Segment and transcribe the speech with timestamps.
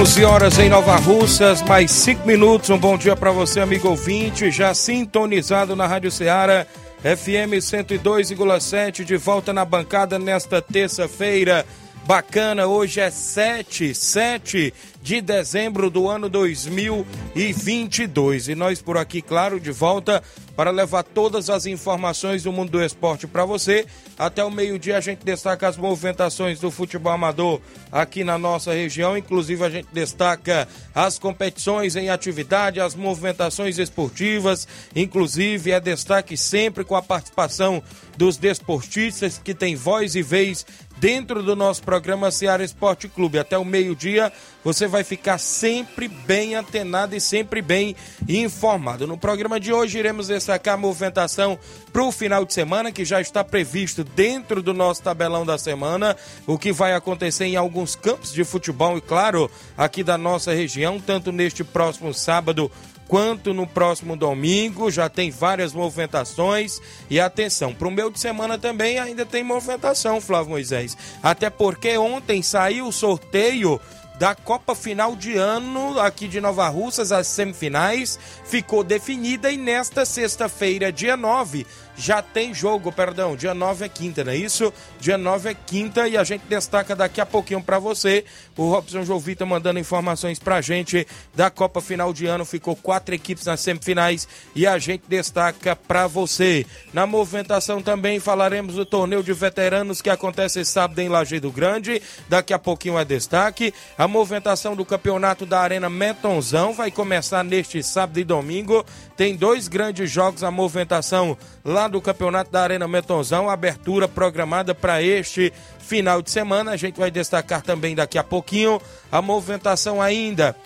[0.00, 2.70] 11 horas em Nova Russas, mais 5 minutos.
[2.70, 6.66] Um bom dia para você, amigo ouvinte, já sintonizado na Rádio Ceará,
[7.02, 11.66] FM 102,7, de volta na bancada nesta terça-feira.
[12.10, 18.48] Bacana, hoje é 7, 7 de dezembro do ano 2022.
[18.48, 20.20] E nós por aqui, claro, de volta
[20.56, 23.86] para levar todas as informações do mundo do esporte para você.
[24.18, 29.16] Até o meio-dia a gente destaca as movimentações do futebol amador aqui na nossa região.
[29.16, 34.68] Inclusive a gente destaca as competições em atividade, as movimentações esportivas.
[34.94, 37.82] Inclusive é destaque sempre com a participação
[38.18, 40.66] dos desportistas que têm voz e vez
[41.00, 43.38] dentro do nosso programa Ceará Esporte Clube.
[43.38, 44.30] Até o meio-dia
[44.62, 47.96] você vai ficar sempre bem antenado e sempre bem
[48.28, 49.06] informado.
[49.06, 51.58] No programa de hoje iremos destacar a movimentação
[51.90, 56.14] para o final de semana, que já está previsto dentro do nosso tabelão da semana,
[56.46, 61.00] o que vai acontecer em alguns campos de futebol e, claro, aqui da nossa região,
[61.00, 62.70] tanto neste próximo sábado
[63.10, 64.88] quanto no próximo domingo.
[64.88, 66.80] Já tem várias movimentações.
[67.10, 70.96] E atenção, para o meio de semana também ainda tem movimentação, Flávio Moisés.
[71.20, 73.80] Até porque ontem saiu o sorteio
[74.20, 80.04] da Copa Final de Ano aqui de Nova Russas, as semifinais, ficou definida e nesta
[80.04, 81.66] sexta-feira, dia 9,
[82.00, 84.72] já tem jogo, perdão, dia 9 é quinta, não é isso?
[84.98, 88.24] Dia 9 é quinta e a gente destaca daqui a pouquinho para você.
[88.56, 92.44] O Robson Jovita mandando informações pra gente da Copa Final de Ano.
[92.46, 96.64] Ficou quatro equipes nas semifinais e a gente destaca para você.
[96.92, 102.00] Na movimentação também falaremos do torneio de veteranos que acontece sábado em Lajeado Grande.
[102.28, 103.74] Daqui a pouquinho é destaque.
[103.98, 108.84] A movimentação do campeonato da Arena Metonzão vai começar neste sábado e domingo.
[109.20, 115.02] Tem dois grandes jogos, a movimentação lá do Campeonato da Arena Metonzão, abertura programada para
[115.02, 116.70] este final de semana.
[116.70, 118.80] A gente vai destacar também daqui a pouquinho
[119.12, 120.56] a movimentação ainda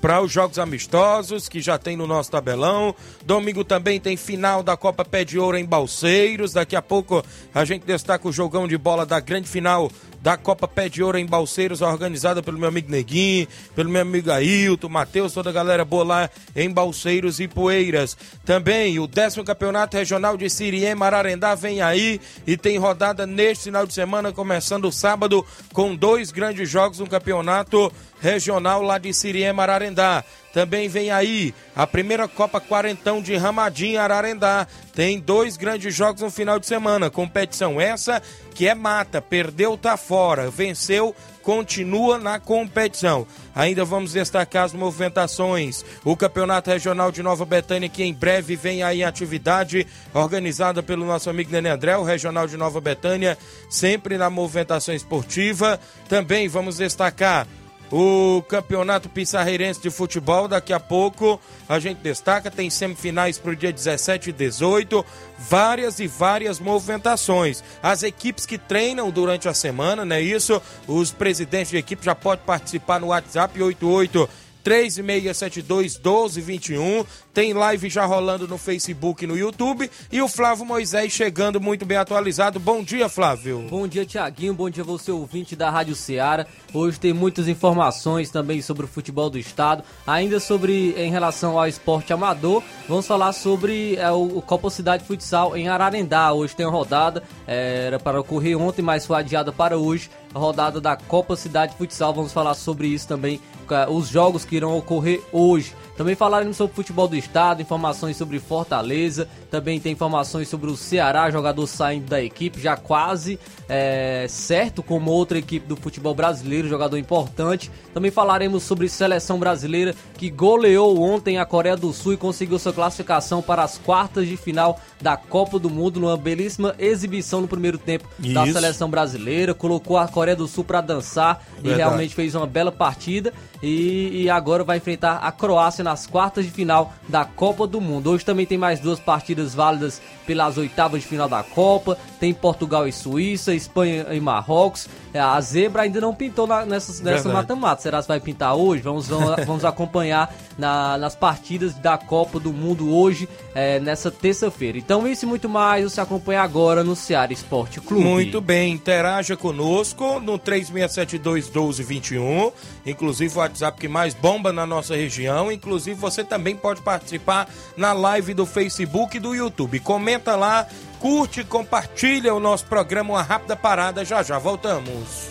[0.00, 2.94] para os jogos amistosos que já tem no nosso tabelão.
[3.26, 6.54] Domingo também tem final da Copa Pé de Ouro em Balseiros.
[6.54, 7.22] Daqui a pouco
[7.54, 11.18] a gente destaca o jogão de bola da grande final da Copa Pé de Ouro
[11.18, 15.84] em Balseiros, organizada pelo meu amigo Neguinho, pelo meu amigo Ailton, Matheus, toda a galera
[15.84, 18.16] boa lá em Balseiros e Poeiras.
[18.44, 23.86] Também o décimo campeonato regional de Siriem Mararendá vem aí e tem rodada neste final
[23.86, 30.24] de semana, começando sábado, com dois grandes jogos no campeonato regional lá de Siriem Ararendá.
[30.52, 34.66] Também vem aí a primeira Copa Quarentão de Ramadinho Ararendá.
[34.92, 37.08] Tem dois grandes jogos no final de semana.
[37.08, 38.20] Competição essa
[38.52, 43.26] que é mata, perdeu, tá fora, venceu, continua na competição.
[43.54, 45.84] Ainda vamos destacar as movimentações.
[46.04, 51.30] O Campeonato Regional de Nova Betânia, que em breve vem aí atividade, organizada pelo nosso
[51.30, 53.38] amigo Nenê André, o Regional de Nova Betânia,
[53.70, 55.80] sempre na movimentação esportiva.
[56.08, 57.46] Também vamos destacar
[57.90, 60.46] o Campeonato Pissarreirense de Futebol.
[60.46, 65.04] Daqui a pouco a gente destaca, tem semifinais para o dia 17 e 18,
[65.38, 67.62] várias e várias movimentações.
[67.82, 70.60] As equipes que treinam durante a semana, não é isso?
[70.86, 74.28] Os presidentes de equipe já podem participar no WhatsApp 88
[74.62, 77.04] 3672 1221.
[77.32, 79.90] Tem live já rolando no Facebook e no YouTube.
[80.10, 82.58] E o Flávio Moisés chegando muito bem atualizado.
[82.58, 83.66] Bom dia, Flávio.
[83.70, 84.52] Bom dia, Tiaguinho.
[84.52, 86.46] Bom dia, você ouvinte da Rádio Ceará.
[86.74, 89.84] Hoje tem muitas informações também sobre o futebol do estado.
[90.06, 95.56] Ainda sobre em relação ao esporte amador, vamos falar sobre é, o, Copa Cidade Futsal
[95.56, 96.32] em Ararendá.
[96.32, 100.10] Hoje tem rodada, é, era para ocorrer ontem, mas foi adiada para hoje.
[100.34, 102.12] A rodada da Copa Cidade Futsal.
[102.12, 103.40] Vamos falar sobre isso também
[103.88, 105.74] os jogos que irão ocorrer hoje.
[106.00, 111.30] Também falaremos sobre futebol do estado, informações sobre Fortaleza, também tem informações sobre o Ceará,
[111.30, 113.38] jogador saindo da equipe, já quase
[113.68, 117.70] é, certo como outra equipe do futebol brasileiro, jogador importante.
[117.92, 122.72] Também falaremos sobre seleção brasileira que goleou ontem a Coreia do Sul e conseguiu sua
[122.72, 127.76] classificação para as quartas de final da Copa do Mundo, numa belíssima exibição no primeiro
[127.76, 128.32] tempo Isso.
[128.32, 129.52] da seleção brasileira.
[129.52, 131.74] Colocou a Coreia do Sul para dançar Verdade.
[131.74, 133.34] e realmente fez uma bela partida.
[133.62, 138.10] E, e agora vai enfrentar a Croácia nas quartas de final da Copa do Mundo.
[138.10, 141.98] Hoje também tem mais duas partidas válidas pelas oitavas de final da Copa.
[142.20, 144.88] Tem Portugal e Suíça, Espanha e Marrocos.
[145.12, 147.82] A zebra ainda não pintou na, nessa, nessa mata-mata.
[147.82, 148.82] Será que vai pintar hoje?
[148.82, 154.78] Vamos, vamos, vamos acompanhar na, nas partidas da Copa do Mundo hoje, é, nessa terça-feira.
[154.78, 158.04] Então, isso e muito mais você acompanha agora no Ceará Esporte Clube.
[158.04, 162.52] Muito bem, interaja conosco no 3672 1221,
[162.86, 165.50] inclusive o WhatsApp que mais bomba na nossa região.
[165.50, 169.80] Inclusive, você também pode participar na live do Facebook e do YouTube.
[169.80, 170.66] Comenta lá,
[170.98, 173.14] curte, compartilha o nosso programa.
[173.14, 175.30] Uma rápida parada, já já voltamos.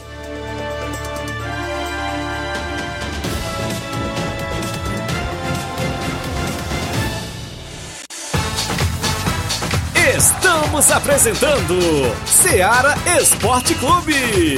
[10.17, 11.79] Estamos apresentando
[12.25, 14.57] Seara Esporte Clube.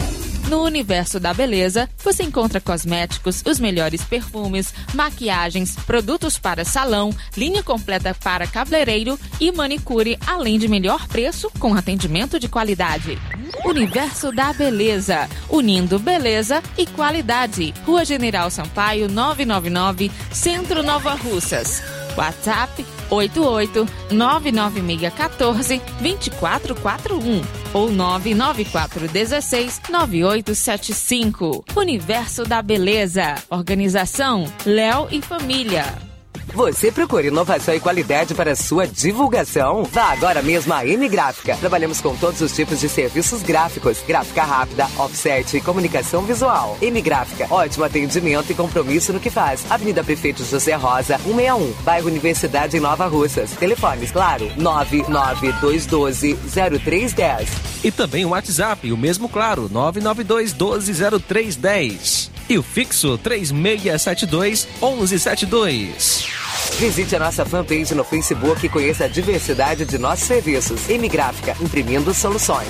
[0.47, 7.63] No universo da beleza, você encontra cosméticos, os melhores perfumes, maquiagens, produtos para salão, linha
[7.63, 13.17] completa para cabeleireiro e manicure, além de melhor preço com atendimento de qualidade.
[13.65, 17.73] Universo da Beleza, unindo beleza e qualidade.
[17.85, 21.81] Rua General Sampaio, 999, Centro Nova Russas.
[22.17, 27.41] WhatsApp 88 99614 2441
[27.73, 31.65] ou 99416 9875.
[31.75, 33.35] Universo da Beleza.
[33.49, 36.10] Organização Léo e Família.
[36.53, 39.85] Você procura inovação e qualidade para sua divulgação?
[39.85, 41.55] Vá agora mesmo à M Gráfica.
[41.55, 46.77] Trabalhamos com todos os tipos de serviços gráficos, gráfica rápida, offset e comunicação visual.
[46.81, 49.63] M Gráfica, ótimo atendimento e compromisso no que faz.
[49.69, 53.51] Avenida Prefeito José Rosa, 161, bairro Universidade em Nova Russas.
[53.51, 56.37] Telefones, claro, 99212
[56.83, 57.49] 0310.
[57.83, 62.31] E também o WhatsApp, o mesmo claro, 992 12 0310.
[62.49, 66.40] E o fixo 3672 1172.
[66.81, 70.89] Visite a nossa fanpage no Facebook e conheça a diversidade de nossos serviços.
[70.89, 72.67] Emigráfica, imprimindo soluções.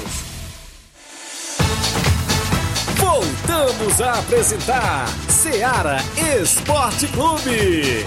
[2.98, 6.00] Voltamos a apresentar Seara
[6.42, 8.04] Esporte Clube.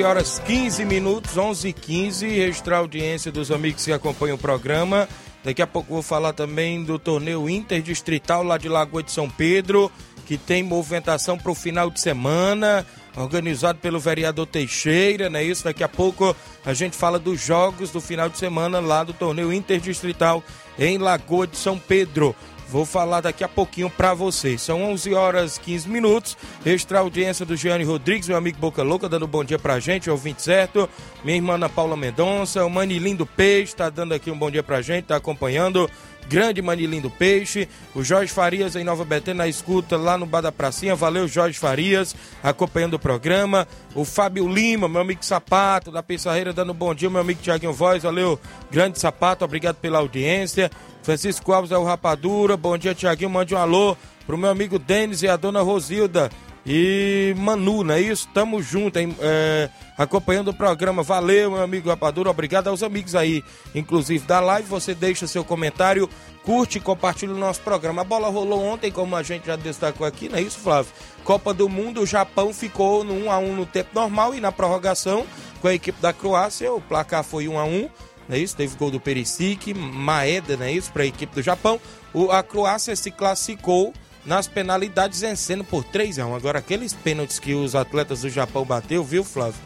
[0.00, 2.26] 11 horas 15 minutos, 11 e 15.
[2.26, 5.06] Registrar a audiência dos amigos que acompanham o programa.
[5.44, 9.92] Daqui a pouco vou falar também do torneio interdistrital lá de Lagoa de São Pedro,
[10.24, 15.64] que tem movimentação para o final de semana, organizado pelo vereador Teixeira, não é isso?
[15.64, 19.52] Daqui a pouco a gente fala dos jogos do final de semana lá do torneio
[19.52, 20.42] interdistrital
[20.78, 22.34] em Lagoa de São Pedro.
[22.70, 24.62] Vou falar daqui a pouquinho para vocês.
[24.62, 26.36] São 11 horas 15 minutos.
[26.64, 30.08] Extra audiência do Gianni Rodrigues, meu amigo Boca Louca, dando um bom dia pra gente,
[30.08, 30.88] ouvinte certo.
[31.24, 34.62] Minha irmã Ana Paula Mendonça, o Manilim do Peixe, tá dando aqui um bom dia
[34.62, 35.90] pra gente, tá acompanhando.
[36.30, 40.42] Grande Manilim do Peixe, o Jorge Farias em Nova Betânia na escuta lá no Bar
[40.42, 40.94] da Pracinha.
[40.94, 43.66] Valeu, Jorge Farias, acompanhando o programa.
[43.96, 47.10] O Fábio Lima, meu amigo Sapato, da Pissarreira, dando um bom dia.
[47.10, 48.38] Meu amigo Tiaguinho Voz, valeu,
[48.70, 50.70] grande Sapato, obrigado pela audiência.
[51.02, 53.28] Francisco Alves é o Rapadura, bom dia, Tiaguinho.
[53.28, 56.30] Mande um alô pro meu amigo Denis e a dona Rosilda.
[56.64, 58.28] E Manu, não é isso?
[58.34, 59.16] Tamo junto, hein?
[59.20, 61.02] É, acompanhando o programa.
[61.02, 62.30] Valeu, meu amigo Rapadura.
[62.30, 63.42] Obrigado aos amigos aí,
[63.74, 64.68] inclusive da live.
[64.68, 66.08] Você deixa seu comentário,
[66.44, 68.02] curte e compartilha o nosso programa.
[68.02, 70.92] A bola rolou ontem, como a gente já destacou aqui, não é isso, Flávio?
[71.24, 74.52] Copa do Mundo, o Japão ficou no 1 a 1 no tempo normal e na
[74.52, 75.26] prorrogação
[75.60, 77.90] com a equipe da Croácia, o placar foi 1 a 1
[78.30, 78.56] não é isso?
[78.56, 80.92] Teve gol do Perisic, Maeda, não é isso?
[80.92, 81.80] Para a equipe do Japão.
[82.14, 83.92] O, a Croácia se classificou
[84.24, 86.34] nas penalidades vencendo por 3 a 1.
[86.34, 89.60] Agora, aqueles pênaltis que os atletas do Japão bateu, viu, Flávio?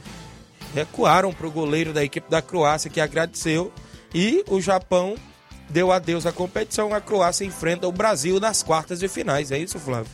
[0.75, 3.73] Recuaram para o goleiro da equipe da Croácia que agradeceu
[4.15, 5.17] e o Japão
[5.69, 6.95] deu adeus à competição.
[6.95, 9.51] A Croácia enfrenta o Brasil nas quartas de finais.
[9.51, 10.11] É isso, Flávio?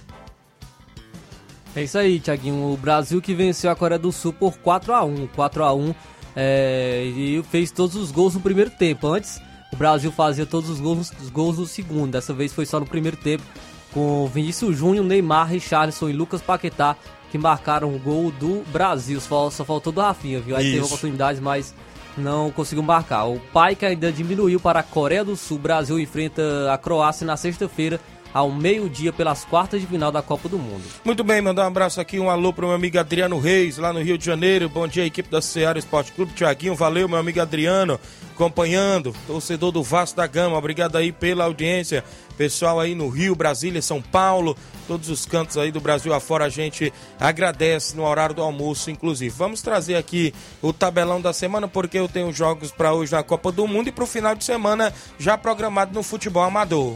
[1.75, 2.73] É isso aí, Tiaguinho.
[2.73, 5.95] O Brasil que venceu a Coreia do Sul por 4 a 1 4 a 1
[6.35, 9.07] é, e fez todos os gols no primeiro tempo.
[9.07, 9.41] Antes,
[9.73, 12.13] o Brasil fazia todos os gols, os gols no segundo.
[12.13, 13.45] Dessa vez foi só no primeiro tempo,
[13.93, 16.97] com Vinícius Júnior, Neymar, Richarlison e Lucas Paquetá,
[17.31, 19.21] que marcaram o gol do Brasil.
[19.21, 20.57] Só, só faltou do Rafinha, viu?
[20.57, 20.75] Aí Isso.
[20.75, 21.75] teve oportunidades, mas
[22.17, 23.25] não conseguiu marcar.
[23.25, 25.57] O pai que ainda diminuiu para a Coreia do Sul.
[25.57, 28.01] O Brasil enfrenta a Croácia na sexta-feira,
[28.33, 30.83] ao meio-dia, pelas quartas de final da Copa do Mundo.
[31.05, 34.03] Muito bem, mandar um abraço aqui, um alô pro meu amigo Adriano Reis, lá no
[34.03, 34.69] Rio de Janeiro.
[34.69, 36.33] Bom dia, equipe da Ceará Esporte Clube.
[36.33, 37.99] Tiaguinho, valeu, meu amigo Adriano,
[38.33, 40.57] acompanhando, torcedor do Vasco da Gama.
[40.57, 42.05] Obrigado aí pela audiência.
[42.37, 44.57] Pessoal aí no Rio, Brasília, São Paulo,
[44.89, 49.35] todos os cantos aí do Brasil afora, a gente agradece no horário do almoço, inclusive.
[49.37, 50.33] Vamos trazer aqui
[50.63, 53.93] o tabelão da semana, porque eu tenho jogos para hoje na Copa do Mundo e
[53.93, 56.95] pro final de semana já programado no futebol amador.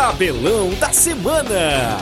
[0.00, 1.98] Tabelão da semana.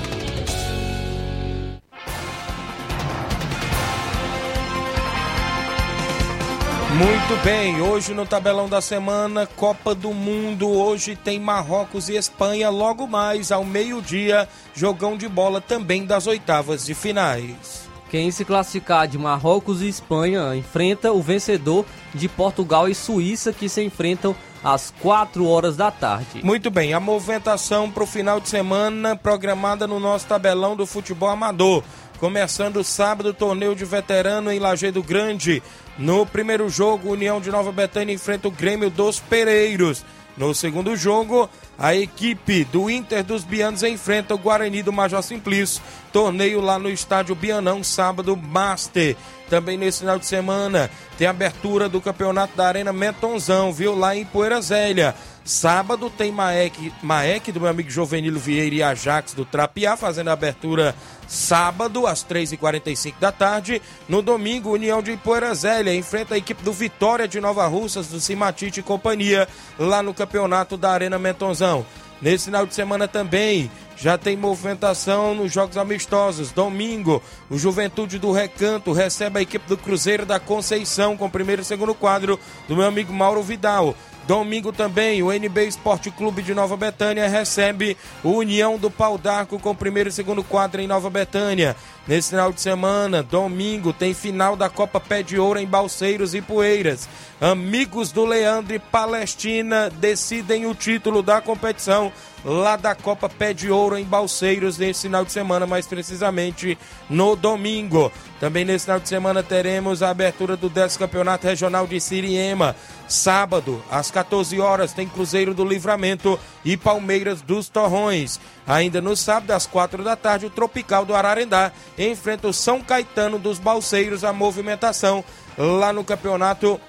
[6.96, 10.68] Muito bem, hoje no tabelão da semana, Copa do Mundo.
[10.68, 16.86] Hoje tem Marrocos e Espanha, logo mais ao meio-dia, jogão de bola também das oitavas
[16.86, 17.88] de finais.
[18.12, 23.68] Quem se classificar de Marrocos e Espanha enfrenta o vencedor de Portugal e Suíça, que
[23.68, 26.44] se enfrentam às 4 horas da tarde.
[26.44, 31.28] Muito bem, a movimentação para o final de semana programada no nosso tabelão do futebol
[31.28, 31.82] amador.
[32.18, 35.62] Começando sábado, torneio de veterano em Lajeado Grande.
[35.96, 40.04] No primeiro jogo, União de Nova Betânia enfrenta o Grêmio dos Pereiros.
[40.38, 45.82] No segundo jogo, a equipe do Inter dos Bianos enfrenta o Guarani do Major Simplício.
[46.12, 49.16] Torneio lá no estádio Bianão, sábado, Master.
[49.50, 53.98] Também nesse final de semana tem abertura do campeonato da Arena Metonzão, viu?
[53.98, 55.12] Lá em Poeira Zélia.
[55.48, 60.34] Sábado tem Maek, Maek do meu amigo Jovenilo Vieira e Ajax do Trapiá fazendo a
[60.34, 60.94] abertura
[61.26, 63.80] sábado às 3h45 da tarde.
[64.06, 68.20] No domingo, União de Poeira Zélia enfrenta a equipe do Vitória de Nova Russas, do
[68.20, 71.86] Cimatite e companhia, lá no campeonato da Arena Metonzão.
[72.20, 76.52] Nesse final de semana também já tem movimentação nos jogos amistosos.
[76.52, 81.62] Domingo, o Juventude do Recanto recebe a equipe do Cruzeiro da Conceição com o primeiro
[81.62, 82.38] e segundo quadro
[82.68, 83.96] do meu amigo Mauro Vidal.
[84.28, 89.58] Domingo também, o NB Esporte Clube de Nova Betânia recebe o União do Pau d'Arco
[89.58, 91.74] com primeiro e segundo quadro em Nova Betânia.
[92.06, 96.42] Nesse final de semana, domingo, tem final da Copa Pé de Ouro em Balseiros e
[96.42, 97.08] Poeiras.
[97.40, 102.12] Amigos do Leandro e Palestina decidem o título da competição
[102.48, 106.78] lá da Copa Pé de Ouro em Balseiros nesse final de semana, mais precisamente
[107.08, 108.10] no domingo.
[108.40, 112.74] Também nesse final de semana teremos a abertura do 10 Campeonato Regional de Siriema.
[113.06, 118.40] Sábado, às 14 horas, tem Cruzeiro do Livramento e Palmeiras dos Torrões.
[118.66, 123.38] Ainda no sábado, às 4 da tarde, o Tropical do Ararendá enfrenta o São Caetano
[123.38, 125.22] dos Balseiros, a movimentação
[125.58, 126.80] lá no campeonato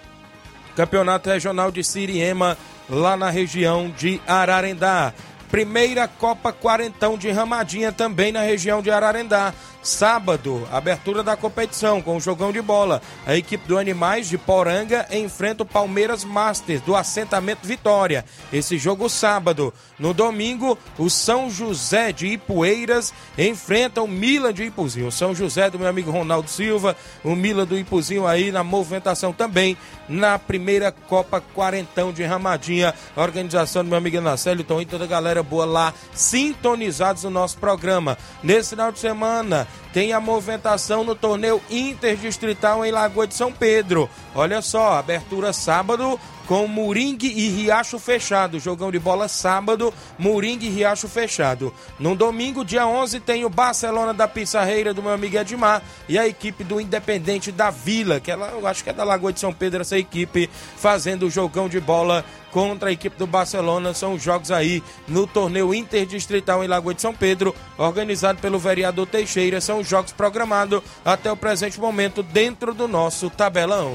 [0.75, 2.58] Campeonato Regional de Siriema,
[2.89, 5.13] lá na região de Ararendá.
[5.50, 9.53] Primeira Copa Quarentão de Ramadinha também na região de Ararendá.
[9.82, 13.01] Sábado, abertura da competição com o jogão de bola.
[13.25, 18.25] A equipe do Animais de Poranga enfrenta o Palmeiras Masters do assentamento Vitória.
[18.51, 19.74] Esse jogo sábado.
[19.98, 25.08] No domingo, o São José de Ipueiras enfrenta o Milan de Ipuzinho.
[25.08, 29.32] O São José do meu amigo Ronaldo Silva, o Milan do Ipuzinho aí na movimentação
[29.32, 29.77] também
[30.10, 32.94] na primeira Copa Quarentão de Ramadinha.
[33.15, 37.29] A organização do meu amigo Anacélio, Tom e toda a galera boa lá, sintonizados no
[37.29, 38.17] nosso programa.
[38.43, 44.10] Nesse final de semana, tem a movimentação no torneio interdistrital em Lagoa de São Pedro.
[44.36, 46.19] Olha só, abertura sábado
[46.50, 48.60] com Moringue e Riacho fechado.
[48.60, 51.71] Jogão de bola sábado, Moringue e Riacho fechado.
[51.99, 56.28] No domingo, dia 11, tem o Barcelona da Pissarreira do meu amigo Edmar e a
[56.28, 59.54] equipe do Independente da Vila, que ela, eu acho que é da Lagoa de São
[59.54, 63.93] Pedro, essa equipe fazendo o jogão de bola contra a equipe do Barcelona.
[63.93, 69.06] São os jogos aí no torneio interdistrital em Lagoa de São Pedro, organizado pelo vereador
[69.06, 69.62] Teixeira.
[69.62, 73.94] São os jogos programados até o presente momento dentro do nosso tabelão.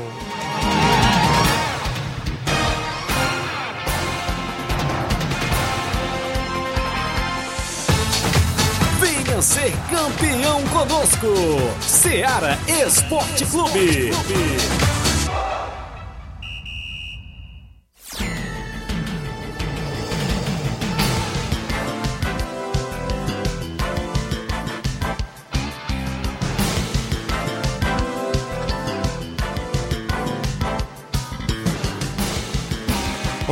[9.00, 11.26] Venha ser campeão conosco.
[11.80, 14.10] Seara Esporte Clube.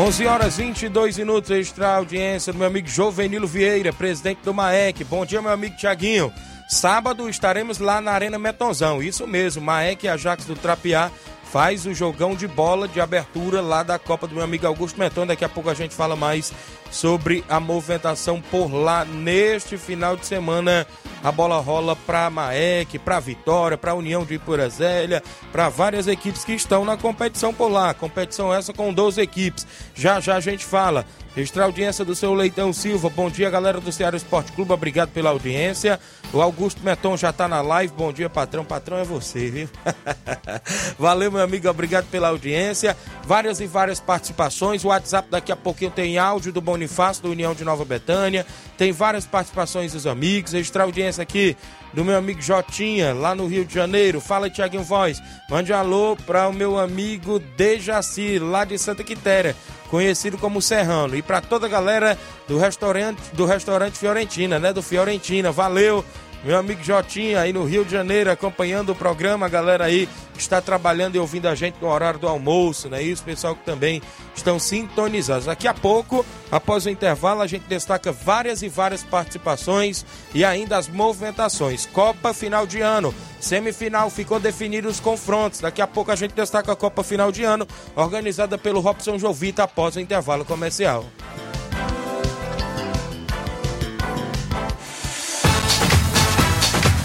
[0.02, 5.04] 11 horas 22 minutos, extra audiência do meu amigo Jovenilo Vieira, presidente do MAEC.
[5.04, 6.32] Bom dia, meu amigo Tiaguinho.
[6.68, 9.00] Sábado estaremos lá na Arena Metonzão.
[9.00, 11.08] Isso mesmo, MAEC e Ajax do Trapiá
[11.52, 15.26] faz o jogão de bola de abertura lá da Copa do meu amigo Augusto Meton.
[15.26, 16.50] Daqui a pouco a gente fala mais
[16.90, 20.86] sobre a movimentação por lá neste final de semana.
[21.22, 26.54] A bola rola para Maek, para Vitória, para União de Ipurazélia, para várias equipes que
[26.54, 27.92] estão na competição por lá.
[27.92, 29.66] Competição essa com 12 equipes.
[29.94, 31.04] Já já a gente fala.
[31.34, 33.08] Extra audiência do seu Leitão Silva.
[33.08, 34.70] Bom dia, galera do Ceará Esporte Clube.
[34.70, 35.98] Obrigado pela audiência.
[36.30, 37.94] O Augusto Meton já tá na live.
[37.96, 38.66] Bom dia, patrão.
[38.66, 39.68] Patrão é você, viu?
[40.98, 41.66] Valeu, meu amigo.
[41.70, 42.94] Obrigado pela audiência.
[43.24, 44.84] Várias e várias participações.
[44.84, 48.46] O WhatsApp daqui a pouquinho tem áudio do Bonifácio, do União de Nova Betânia.
[48.76, 50.52] Tem várias participações dos amigos.
[50.52, 51.56] Extra audiência aqui
[51.92, 54.20] do meu amigo Jotinha, lá no Rio de Janeiro.
[54.20, 55.22] Fala, Tiaguinho Voz.
[55.48, 59.56] Mande um alô para o meu amigo Dejaci, lá de Santa Quitéria,
[59.90, 61.16] conhecido como Serrano.
[61.16, 64.72] E para toda a galera do restaurante, do restaurante Fiorentina, né?
[64.72, 65.52] Do Fiorentina.
[65.52, 66.04] Valeu!
[66.44, 70.40] Meu amigo Jotinha aí no Rio de Janeiro acompanhando o programa, a galera aí que
[70.40, 73.00] está trabalhando e ouvindo a gente no horário do almoço, né?
[73.00, 74.02] E os pessoal que também
[74.34, 75.46] estão sintonizados.
[75.46, 80.76] Daqui a pouco, após o intervalo, a gente destaca várias e várias participações e ainda
[80.76, 81.86] as movimentações.
[81.86, 85.60] Copa final de ano, semifinal ficou definido os confrontos.
[85.60, 89.62] Daqui a pouco a gente destaca a Copa final de ano, organizada pelo Robson Jovita
[89.62, 91.04] após o intervalo comercial.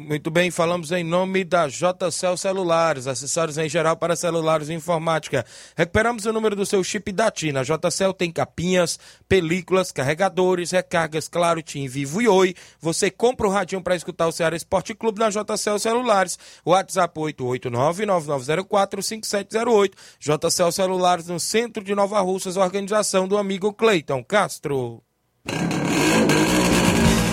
[0.00, 5.44] Muito bem, falamos em nome da JCL Celulares, acessórios em geral para celulares e informática.
[5.76, 7.54] Recuperamos o número do seu chip da TIM.
[7.56, 12.54] A JCL tem capinhas, películas, carregadores, recargas, claro, TIM, Vivo e Oi.
[12.80, 16.38] Você compra o radinho para escutar o Ceará Esporte Clube na JCL Celulares.
[16.64, 19.92] WhatsApp 889-9904-5708.
[20.18, 25.02] JCL Celulares no centro de Nova Russas, organização do amigo Cleiton Castro.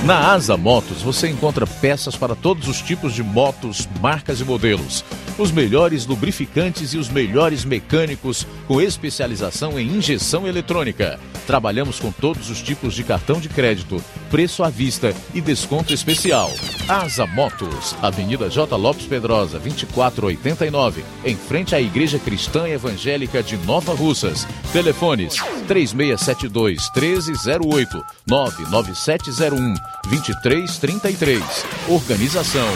[0.07, 5.03] Na Asa Motos você encontra peças para todos os tipos de motos, marcas e modelos
[5.37, 11.19] os melhores lubrificantes e os melhores mecânicos com especialização em injeção eletrônica.
[11.45, 16.51] Trabalhamos com todos os tipos de cartão de crédito, preço à vista e desconto especial.
[16.87, 18.75] Asa Motos, Avenida J.
[18.75, 24.47] Lopes Pedrosa, 2489, em frente à Igreja Cristã Evangélica de Nova Russas.
[24.73, 25.35] Telefones
[25.67, 29.73] 3672 1308 99701
[30.09, 31.43] 2333.
[31.89, 32.67] Organização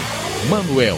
[0.50, 0.98] Manuel.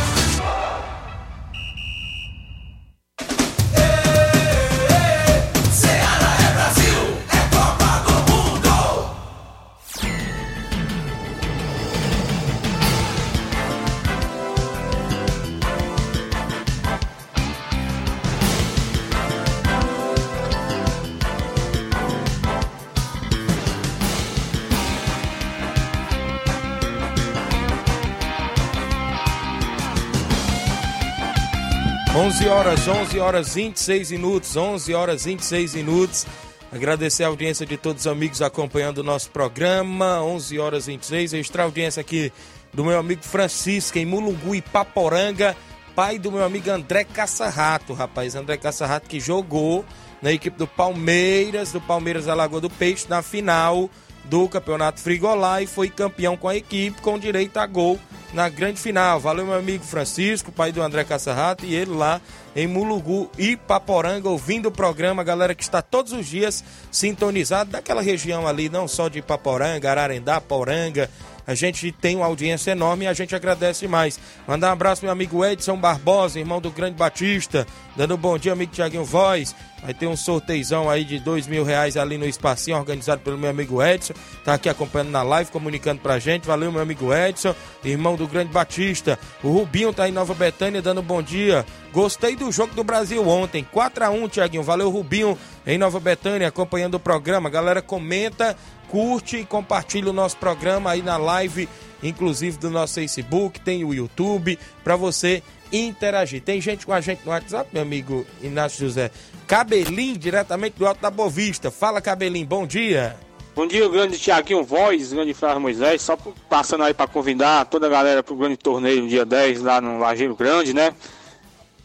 [32.21, 36.27] 11 horas, 11 horas 26 minutos, 11 horas 26 minutos.
[36.71, 41.31] Agradecer a audiência de todos os amigos acompanhando o nosso programa, 11 horas 26.
[41.31, 42.31] Registrar a audiência aqui
[42.71, 45.57] do meu amigo Francisco em Mulungu e Paporanga,
[45.95, 48.35] pai do meu amigo André Caçarrato, rapaz.
[48.35, 49.83] André Caçarrato que jogou
[50.21, 53.89] na equipe do Palmeiras, do Palmeiras da Lagoa do Peixe, na final
[54.25, 57.99] do Campeonato Frigolá e foi campeão com a equipe com direito a gol
[58.33, 59.19] na grande final.
[59.19, 62.21] Valeu, meu amigo Francisco, pai do André Caçarrato, e ele lá
[62.55, 68.01] em Mulugu e Paporanga, ouvindo o programa, galera que está todos os dias sintonizado daquela
[68.01, 71.09] região ali, não só de Paporanga, Ararendá, Poranga.
[71.45, 74.19] A gente tem uma audiência enorme e a gente agradece mais.
[74.47, 77.65] Mandar um abraço meu amigo Edson Barbosa, irmão do Grande Batista.
[77.95, 79.55] Dando um bom dia, amigo Tiaguinho Voz.
[79.81, 83.49] Vai ter um sorteizão aí de dois mil reais ali no espacinho, organizado pelo meu
[83.49, 84.13] amigo Edson.
[84.45, 86.45] Tá aqui acompanhando na live, comunicando pra gente.
[86.45, 89.17] Valeu, meu amigo Edson, irmão do Grande Batista.
[89.43, 91.65] O Rubinho tá em Nova Betânia dando um bom dia.
[91.91, 93.67] Gostei do jogo do Brasil ontem.
[93.71, 94.63] 4 a 1 Tiaguinho.
[94.63, 97.49] Valeu, Rubinho, em Nova Betânia, acompanhando o programa.
[97.49, 98.55] Galera, comenta,
[98.91, 101.69] curte e compartilha o nosso programa aí na live,
[102.03, 106.41] inclusive do nosso Facebook, tem o YouTube, para você interagir.
[106.41, 109.09] Tem gente com a gente no WhatsApp, meu amigo Inácio José.
[109.47, 111.71] Cabelinho, diretamente do Alto da Bovista.
[111.71, 113.15] Fala, Cabelinho, bom dia.
[113.55, 116.17] Bom dia, grande Tiaguinho Voz, grande Flávio Moisés, só
[116.49, 119.99] passando aí para convidar toda a galera pro grande torneio no dia 10 lá no
[119.99, 120.93] Lajeiro Grande, né?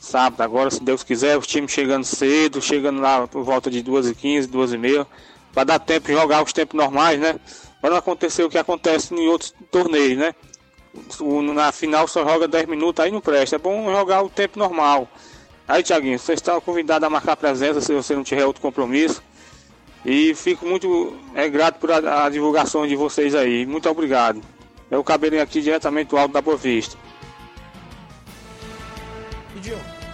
[0.01, 4.47] Sábado agora, se Deus quiser, os times chegando cedo, chegando lá por volta de 2h15,
[4.47, 5.07] 2h30,
[5.57, 7.41] para dar tempo de jogar os tempos normais, né?
[7.81, 10.35] Para não acontecer o que acontece em outros torneios, né?
[11.55, 13.57] Na final só joga 10 minutos, aí não presta.
[13.57, 15.09] É bom jogar o tempo normal.
[15.67, 19.23] Aí, Tiaguinho, você está convidado a marcar presença se você não tiver outro compromisso.
[20.05, 23.65] E fico muito é, grato por a, a divulgação de vocês aí.
[23.65, 24.43] Muito obrigado.
[24.91, 26.99] É o cabelinho aqui diretamente do Alto da Boa Vista.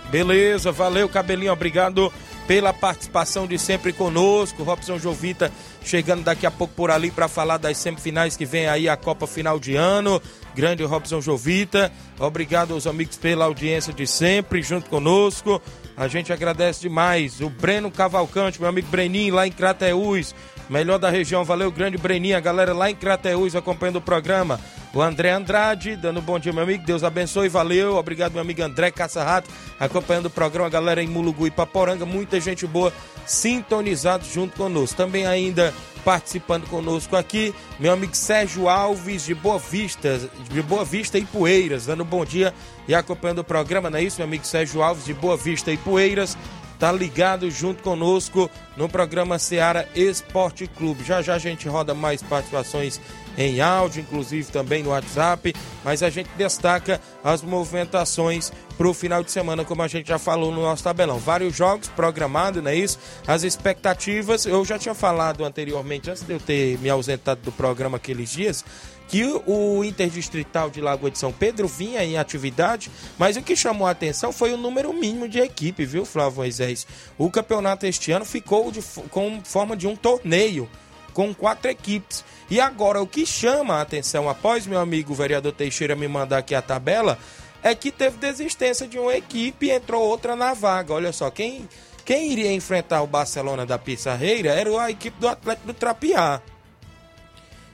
[0.09, 2.13] Beleza, valeu, cabelinho, obrigado
[2.47, 4.63] pela participação de sempre conosco.
[4.63, 5.53] Robson Jovita
[5.85, 9.27] chegando daqui a pouco por ali para falar das semifinais que vem aí a Copa
[9.27, 10.21] Final de Ano.
[10.55, 15.61] Grande Robson Jovita, obrigado aos amigos pela audiência de sempre junto conosco.
[15.97, 17.41] A gente agradece demais.
[17.41, 20.35] O Breno Cavalcante, meu amigo Breninho lá em Crateús,
[20.73, 21.45] melhor da região.
[21.45, 24.59] Valeu, grande Breninho, a galera lá em Crateús acompanhando o programa.
[24.95, 26.85] O André Andrade, dando um bom dia, meu amigo.
[26.85, 27.97] Deus abençoe, valeu.
[27.97, 30.71] Obrigado, meu amigo André Caçarrato, acompanhando o programa.
[30.71, 32.93] Galera em Mulugu e Paporanga, muita gente boa
[33.27, 34.97] sintonizado junto conosco.
[34.97, 41.17] Também ainda participando conosco aqui, meu amigo Sérgio Alves de Boa Vista, de Boa Vista
[41.17, 42.53] e Poeiras, dando um bom dia
[42.89, 45.77] e acompanhando o programa, não é isso, meu amigo Sérgio Alves de Boa Vista e
[45.77, 46.37] Poeiras,
[46.83, 51.05] tá ligado junto conosco no programa Seara Esporte Clube.
[51.05, 53.01] Já já a gente roda mais participações
[53.39, 59.23] em áudio, inclusive também no WhatsApp, mas a gente destaca as movimentações para o final
[59.23, 61.19] de semana, como a gente já falou no nosso tabelão.
[61.19, 62.99] Vários jogos programados, não é isso?
[63.29, 67.97] As expectativas, eu já tinha falado anteriormente, antes de eu ter me ausentado do programa
[67.97, 68.65] aqueles dias,
[69.13, 73.87] que o Interdistrital de Lagoa de São Pedro vinha em atividade, mas o que chamou
[73.87, 76.87] a atenção foi o número mínimo de equipe, viu, Flávio Moisés?
[77.19, 80.67] O campeonato este ano ficou de, com forma de um torneio,
[81.13, 82.25] com quatro equipes.
[82.49, 86.55] E agora, o que chama a atenção, após meu amigo vereador Teixeira me mandar aqui
[86.55, 87.19] a tabela,
[87.63, 90.95] é que teve desistência de uma equipe e entrou outra na vaga.
[90.95, 91.69] Olha só, quem,
[92.03, 96.41] quem iria enfrentar o Barcelona da Pissarreira era a equipe do Atlético do Trapiá.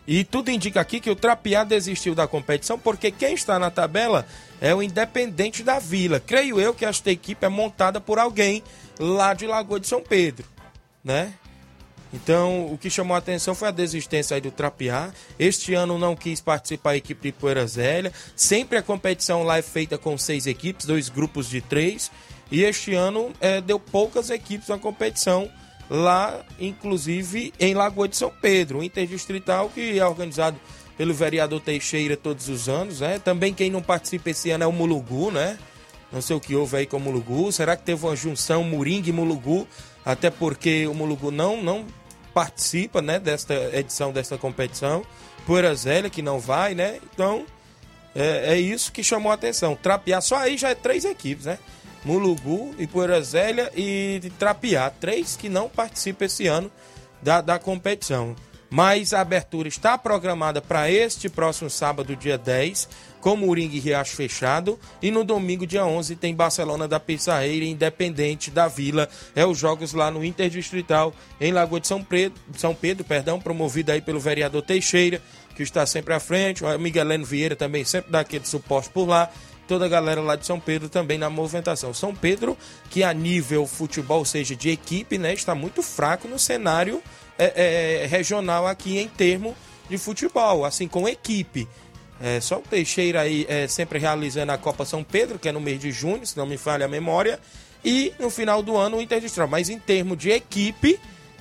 [0.09, 4.27] E tudo indica aqui que o Trapiá desistiu da competição porque quem está na tabela
[4.59, 6.19] é o Independente da Vila.
[6.19, 8.63] Creio eu que esta equipe é montada por alguém
[8.99, 10.47] lá de Lagoa de São Pedro,
[11.05, 11.35] né?
[12.11, 15.13] Então, o que chamou a atenção foi a desistência aí do Trapiá.
[15.39, 18.11] Este ano não quis participar a equipe de Poeira Zélia.
[18.35, 22.11] Sempre a competição lá é feita com seis equipes, dois grupos de três.
[22.51, 25.51] E este ano é, deu poucas equipes na competição
[25.91, 30.59] lá, inclusive em Lagoa de São Pedro, o Interdistrital, que é organizado
[30.97, 33.19] pelo vereador Teixeira todos os anos, né?
[33.19, 35.59] Também quem não participa esse ano é o Mulugu, né?
[36.11, 37.53] Não sei o que houve aí com o Mulugu.
[37.53, 39.67] Será que teve uma junção Moringue e Mulugu?
[40.05, 41.87] Até porque o Mulugu não, não
[42.33, 45.05] participa, né, desta edição desta competição.
[45.47, 46.99] Poeira Zélia, que não vai, né?
[47.13, 47.45] Então,
[48.15, 49.77] é, é isso que chamou a atenção.
[49.77, 51.59] Trapear, só aí já é três equipes, né?
[52.05, 54.91] Mulugu, Ipoeira Zélia e Trapiá.
[54.91, 56.71] Três que não participam esse ano
[57.23, 58.35] da, da competição.
[58.71, 62.89] Mas a abertura está programada para este próximo sábado, dia 10,
[63.21, 64.79] com Moringue e Riacho fechado.
[65.01, 69.09] E no domingo, dia 11, tem Barcelona da Pissarreira Independente da Vila.
[69.35, 73.91] É os jogos lá no Interdistrital, em Lagoa de São Pedro, São Pedro perdão, promovido
[73.91, 75.23] aí pelo vereador Teixeira,
[75.57, 76.63] que está sempre à frente.
[76.63, 79.31] O Migueleno Vieira também sempre dá aquele suporte por lá
[79.69, 81.93] toda a galera lá de São Pedro também na movimentação.
[81.93, 82.57] São Pedro,
[82.91, 87.03] que a nível futebol, ou seja, de equipe, né, está muito fraco no cenário
[87.39, 89.55] é, é, regional aqui em termo
[89.89, 91.69] de futebol, assim com equipe.
[92.21, 95.61] É, só o Teixeira aí é, sempre realizando a Copa São Pedro, que é no
[95.61, 97.39] mês de junho, se não me falha a memória,
[97.85, 99.47] e no final do ano o Interdistrital.
[99.47, 100.99] Mas em termos de equipe,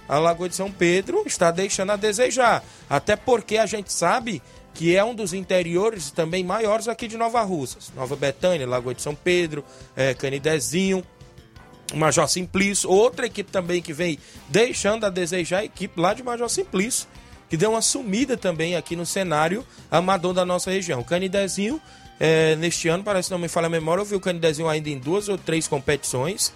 [0.07, 2.63] a Lagoa de São Pedro está deixando a desejar.
[2.89, 4.41] Até porque a gente sabe
[4.77, 7.91] que é um dos interiores também maiores aqui de Nova Russas.
[7.95, 11.03] Nova Betânia, Lagoa de São Pedro, é, Canidezinho,
[11.95, 12.87] Major Simplício.
[12.87, 17.07] Outra equipe também que vem deixando a desejar, a equipe lá de Major Simplício,
[17.49, 21.01] que deu uma sumida também aqui no cenário amador da nossa região.
[21.03, 21.81] Canidezinho,
[22.19, 24.91] é, neste ano, parece que não me falha a memória, eu vi o Canidezinho ainda
[24.91, 26.53] em duas ou três competições,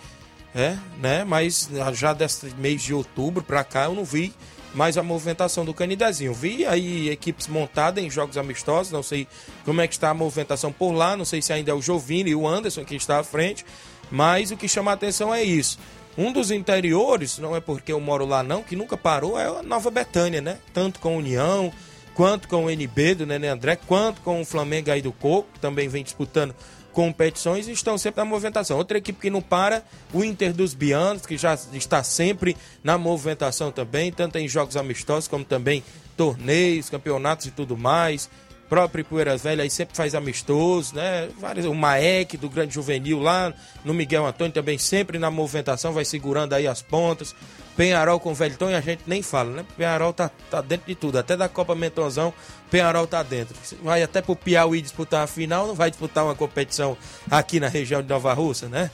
[0.54, 1.24] é, né?
[1.24, 4.32] Mas já desse mês de outubro para cá eu não vi
[4.74, 6.34] mais a movimentação do Canidezinho.
[6.34, 9.28] Vi aí equipes montadas em jogos amistosos, não sei
[9.66, 12.32] como é que está a movimentação por lá, não sei se ainda é o Jovini
[12.32, 13.66] e o Anderson que está à frente,
[14.10, 15.78] mas o que chama a atenção é isso.
[16.18, 19.64] Um dos interiores, não é porque eu moro lá não, que nunca parou, é a
[19.64, 20.58] Nova Betânia, né?
[20.74, 21.72] Tanto com a União,
[22.14, 25.60] quanto com o NB do Nenê André, quanto com o Flamengo aí do Coco, que
[25.60, 26.54] também vem disputando
[26.92, 28.78] competições e estão sempre na movimentação.
[28.78, 33.72] Outra equipe que não para, o Inter dos Bianos, que já está sempre na movimentação
[33.72, 35.84] também, tanto em jogos amistosos como também
[36.16, 38.30] torneios, campeonatos e tudo mais.
[38.72, 41.28] Próprio Poeiras Velha aí sempre faz amistoso, né?
[41.38, 43.54] Vários, o Maek do Grande Juvenil lá,
[43.84, 47.36] no Miguel Antônio também sempre na movimentação, vai segurando aí as pontas.
[47.76, 49.66] Penharol com o Velton e a gente nem fala, né?
[49.76, 52.34] Penharol tá, tá dentro de tudo, até da Copa Mentonzão,
[52.70, 53.58] Penharol tá dentro.
[53.84, 56.96] Vai até pro Piauí disputar a final, não vai disputar uma competição
[57.30, 58.90] aqui na região de Nova Russa, né?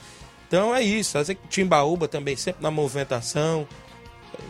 [0.48, 1.16] Então é isso,
[1.48, 3.64] Timbaúba também sempre na movimentação.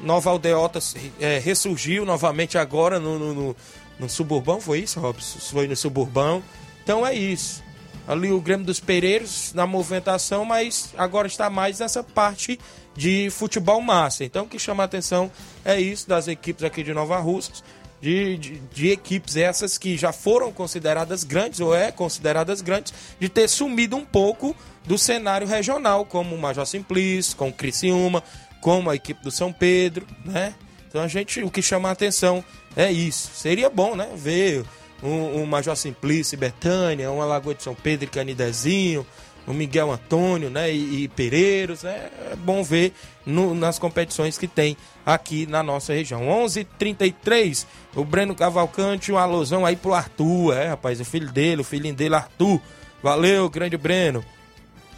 [0.03, 0.79] Nova Aldeota
[1.21, 3.57] é, ressurgiu novamente agora no, no, no,
[3.99, 5.39] no Suburbão, foi isso, Robson?
[5.39, 6.43] Foi no Suburbão.
[6.83, 7.63] Então é isso
[8.09, 12.59] ali o Grêmio dos Pereiros na movimentação, mas agora está mais nessa parte
[12.97, 14.25] de futebol massa.
[14.25, 15.31] Então o que chama a atenção
[15.63, 17.63] é isso das equipes aqui de Nova Russas,
[18.01, 23.29] de, de, de, equipes essas que já foram consideradas grandes, ou é consideradas grandes, de
[23.29, 24.57] ter sumido um pouco
[24.87, 28.23] do cenário regional, como o Major Simplício, com o Criciúma,
[28.63, 30.55] como a equipe do São Pedro, né?
[30.89, 32.43] Então a gente, o que chama a atenção
[32.79, 33.33] é isso.
[33.35, 34.09] Seria bom, né?
[34.15, 34.65] Ver
[35.03, 39.05] um, um Major Simplício Betânia, uma Lagoa de São Pedro e Canidezinho,
[39.49, 41.83] o Miguel Antônio né, e, e Pereiros.
[41.83, 42.93] Né, é bom ver
[43.27, 46.23] no, nas competições que tem aqui na nossa região.
[46.23, 51.33] 11:33 h 33 o Breno Cavalcante, um alusão aí pro Arthur, é, rapaz, o filho
[51.33, 52.61] dele, o filhinho dele, Arthur.
[53.03, 54.25] Valeu, grande Breno.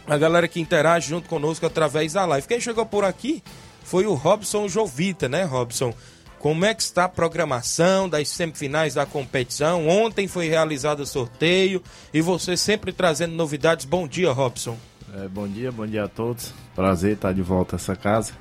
[0.05, 2.47] A galera que interage junto conosco através da live.
[2.47, 3.41] Quem chegou por aqui
[3.83, 5.93] foi o Robson Jovita, né, Robson?
[6.41, 9.87] Como é que está a programação das semifinais da competição?
[9.87, 13.85] Ontem foi realizado o sorteio e você sempre trazendo novidades.
[13.85, 14.75] Bom dia, Robson.
[15.13, 16.51] É, bom dia, bom dia a todos.
[16.73, 18.33] Prazer estar de volta a essa casa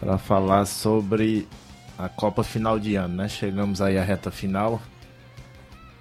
[0.00, 1.46] para falar sobre
[1.96, 3.28] a Copa final de ano, né?
[3.28, 4.82] Chegamos aí à reta final.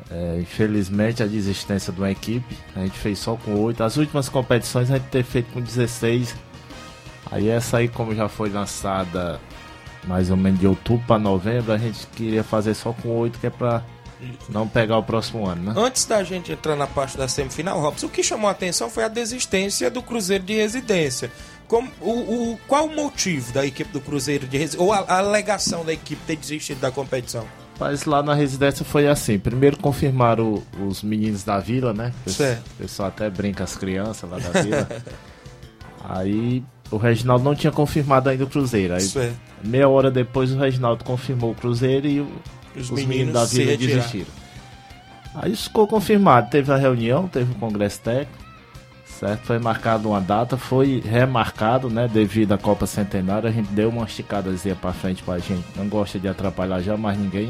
[0.10, 3.84] É, infelizmente a desistência de uma equipe, a gente fez só com oito.
[3.84, 6.36] As últimas competições a gente ter feito com 16.
[7.30, 9.40] Aí essa aí, como já foi lançada
[10.08, 13.48] mais ou menos de outubro para novembro, a gente queria fazer só com oito, que
[13.48, 13.84] é para
[14.50, 15.74] não pegar o próximo ano, né?
[15.78, 19.04] Antes da gente entrar na parte da semifinal, Robson, o que chamou a atenção foi
[19.04, 21.32] a desistência do Cruzeiro de Residência.
[21.68, 22.12] Como, o,
[22.54, 25.94] o, qual o motivo da equipe do Cruzeiro de Residência, ou a, a alegação da
[25.94, 27.46] equipe ter desistido da competição?
[27.80, 29.38] Mas lá na residência foi assim.
[29.38, 32.12] Primeiro confirmaram os meninos da vila, né?
[32.26, 32.66] Certo.
[32.72, 34.88] O pessoal até brinca as crianças lá da vila.
[36.04, 38.96] Aí o Reginaldo não tinha confirmado ainda o Cruzeiro.
[38.96, 39.47] Aí, Certo.
[39.64, 42.28] Meia hora depois o Reginaldo confirmou o Cruzeiro e o-
[42.76, 44.28] Os os, meninos meninos da vila desistiram.
[45.36, 46.50] Aí isso ficou confirmado.
[46.50, 48.46] Teve a reunião, teve o congresso técnico.
[49.06, 49.42] Certo?
[49.46, 52.08] Foi marcado uma data, foi remarcado, né?
[52.08, 55.66] Devido à Copa Centenária, a gente deu uma esticadazinha pra frente pra gente.
[55.76, 57.50] Não gosta de atrapalhar já mais ninguém.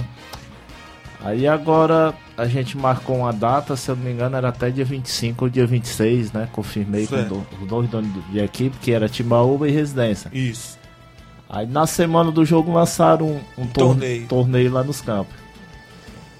[1.21, 4.85] Aí agora a gente marcou uma data, se eu não me engano, era até dia
[4.85, 6.47] 25 ou dia 26, né?
[6.53, 7.29] Confirmei com Certo.
[7.33, 10.29] do- os dois donos de equipe, que era Timbaúba e Residência.
[10.31, 10.77] Isso.
[11.49, 14.27] Aí na semana do jogo lançaram um, um tor- Torneio.
[14.27, 15.33] torneio lá nos campos.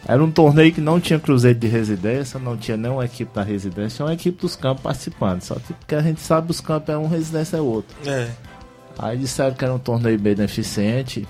[0.08, 3.98] Era um torneio que não tinha cruzeiro de residência, não tinha nenhuma equipe da residência,
[3.98, 5.42] tinha uma equipe dos campos participando.
[5.42, 7.96] Só que porque a gente sabe os campos é um, residência é outro.
[8.10, 8.30] É.
[8.98, 11.28] Aí disseram que era um torneio beneficente,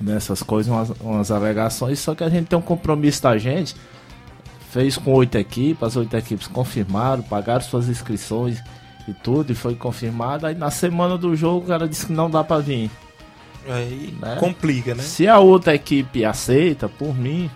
[0.00, 3.74] nessas coisas, umas, umas alegações, só que a gente tem um compromisso da gente.
[4.70, 8.60] Fez com oito equipes, as oito equipes confirmaram, pagaram suas inscrições
[9.08, 10.46] e tudo, e foi confirmado.
[10.46, 12.90] Aí na semana do jogo o cara disse que não dá pra vir.
[13.68, 14.36] Aí Né?
[14.38, 15.02] complica, né?
[15.02, 17.50] Se a outra equipe aceita, por mim,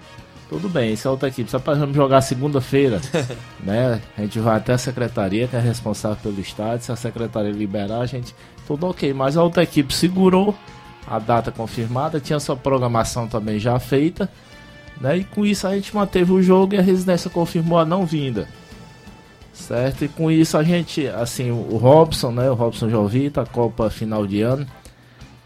[0.48, 0.96] tudo bem.
[0.96, 3.00] Se a outra equipe, só pra gente jogar segunda-feira,
[3.62, 4.00] né?
[4.18, 6.86] A gente vai até a secretaria, que é responsável pelo estádio.
[6.86, 8.34] Se a secretaria liberar, a gente.
[8.66, 9.12] Tudo ok.
[9.14, 10.54] Mas a outra equipe segurou
[11.06, 14.30] a data confirmada, tinha sua programação também já feita.
[15.00, 15.18] Né?
[15.18, 18.46] E com isso a gente manteve o jogo e a residência confirmou a não vinda.
[19.60, 20.04] Certo?
[20.04, 22.50] E com isso a gente, assim, o Robson, né?
[22.50, 24.66] O Robson Jovita, a Copa final de ano.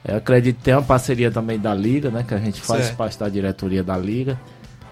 [0.07, 2.25] Eu acredito que tem uma parceria também da Liga, né?
[2.27, 2.97] Que a gente faz Certo.
[2.97, 4.39] parte da diretoria da Liga.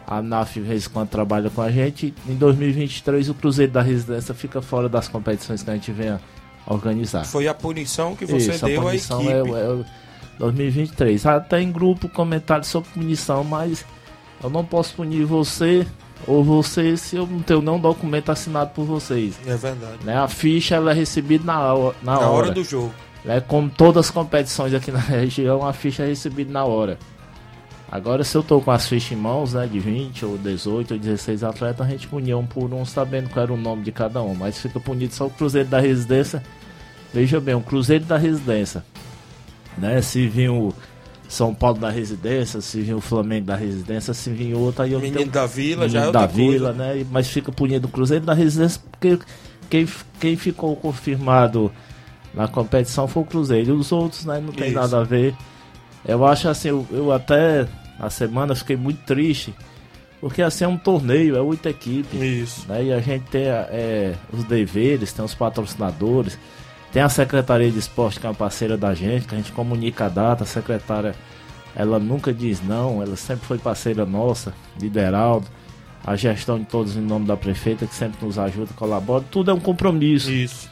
[0.06, 2.12] A NAF, de vez em quando, trabalha com a gente.
[2.28, 6.20] Em 2023, o Cruzeiro da Residência fica fora das competições que a gente vem a
[6.66, 7.24] organizar.
[7.24, 9.54] Foi a punição que você Isso, deu a à punição equipe.
[9.54, 9.84] é, é o
[10.38, 11.24] 2023.
[11.26, 13.84] Até em grupo comentário sobre punição, mas
[14.42, 15.86] eu não posso punir você
[16.26, 19.38] ou você se eu não tenho nenhum documento assinado por vocês.
[19.46, 20.04] É verdade.
[20.04, 20.16] Né?
[20.16, 22.28] A ficha ela é recebida na, na, Na hora.
[22.30, 22.92] hora do jogo.
[23.24, 26.98] É como todas as competições aqui na região, a ficha é recebida na hora.
[27.90, 30.98] Agora, se eu tô com as fichas em mãos, né, de 20 ou 18 ou
[30.98, 34.22] 16 atletas, a gente punia um por um, sabendo qual era o nome de cada
[34.22, 34.34] um.
[34.34, 36.42] Mas fica punido só o Cruzeiro da Residência.
[37.12, 38.82] Veja bem, o Cruzeiro da Residência.
[39.76, 40.72] Né, se vir o
[41.32, 44.98] São Paulo da Residência, se vir o Flamengo da Residência, se vir outro, aí eu
[45.00, 46.50] Menino tenho- da Vila, já é da outra coisa.
[46.52, 47.06] Vila, né?
[47.10, 49.18] Mas fica punido o Cruzeiro da Residência porque
[49.70, 49.88] quem,
[50.20, 51.72] quem ficou confirmado
[52.34, 53.70] na competição foi o Cruzeiro.
[53.70, 54.40] E os outros, né?
[54.44, 54.76] Não tem Isso.
[54.78, 55.34] nada a ver.
[56.06, 57.66] Eu acho assim, eu, eu até
[57.98, 59.54] na semana fiquei muito triste.
[60.20, 62.20] Porque assim é um torneio, é oito equipes.
[62.20, 62.64] Isso.
[62.68, 62.84] Né?
[62.84, 66.38] E a gente tem é, os deveres, tem os patrocinadores,
[66.92, 70.06] tem a Secretaria de Esporte, que é uma parceira da gente, que a gente comunica
[70.06, 71.14] a data, a secretária
[71.74, 75.46] ela nunca diz não, ela sempre foi parceira nossa, lideraldo,
[76.04, 79.54] a gestão de todos em nome da prefeita, que sempre nos ajuda, colabora, tudo é
[79.54, 80.30] um compromisso.
[80.30, 80.68] Isso.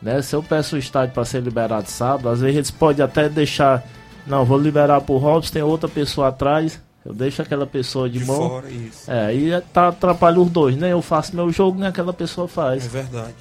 [0.00, 0.22] Né?
[0.22, 3.82] Se eu peço o estádio para ser liberado sábado, às vezes eles podem até deixar,
[4.26, 8.24] não, vou liberar pro Robson, tem outra pessoa atrás, eu deixo aquela pessoa de, De
[8.24, 8.48] mão.
[8.48, 9.10] fora, isso.
[9.10, 10.92] É, aí tá, atrapalha os dois, né?
[10.92, 12.86] Eu faço meu jogo, nem aquela pessoa É faz.
[12.86, 13.34] verdade.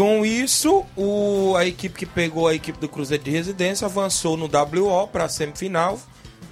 [0.00, 4.46] Com isso, o, a equipe que pegou a equipe do Cruzeiro de Residência avançou no
[4.46, 6.00] WO para a semifinal.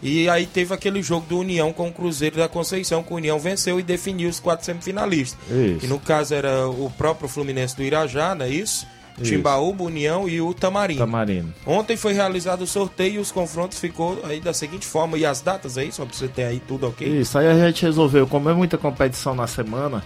[0.03, 3.39] E aí teve aquele jogo do União com o Cruzeiro da Conceição, que o União
[3.39, 5.41] venceu e definiu os quatro semifinalistas.
[5.51, 5.87] Isso.
[5.87, 8.87] E no caso era o próprio Fluminense do Irajá, não é isso?
[9.19, 9.33] Isso.
[9.33, 11.01] Timbaúba, União e o Tamarino.
[11.01, 11.55] Tamarino.
[11.67, 15.17] Ontem foi realizado o sorteio e os confrontos ficou aí da seguinte forma.
[15.17, 17.09] E as datas aí, só pra você ter aí tudo ok?
[17.19, 20.05] Isso, aí a gente resolveu, como é muita competição na semana.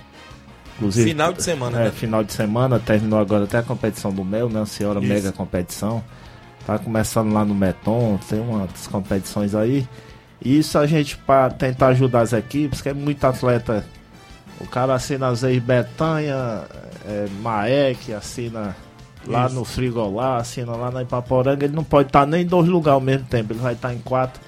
[0.76, 1.90] Inclusive, Final de semana, É, né?
[1.90, 4.62] final de semana, terminou agora até a competição do Mel, né?
[4.62, 5.08] A senhora Isso.
[5.08, 6.02] mega competição.
[6.66, 9.86] Tá começando lá no Meton, tem umas competições aí.
[10.44, 13.84] E Isso a gente para tentar ajudar as equipes, que é muito atleta.
[14.60, 16.62] O cara assina às vezes Betanha,
[17.06, 18.76] é, Maek, assina
[19.26, 19.54] lá Isso.
[19.56, 23.00] no Frigolá, assina lá na Ipaporanga, ele não pode estar nem em dois lugares ao
[23.00, 24.40] mesmo tempo, ele vai estar em quatro.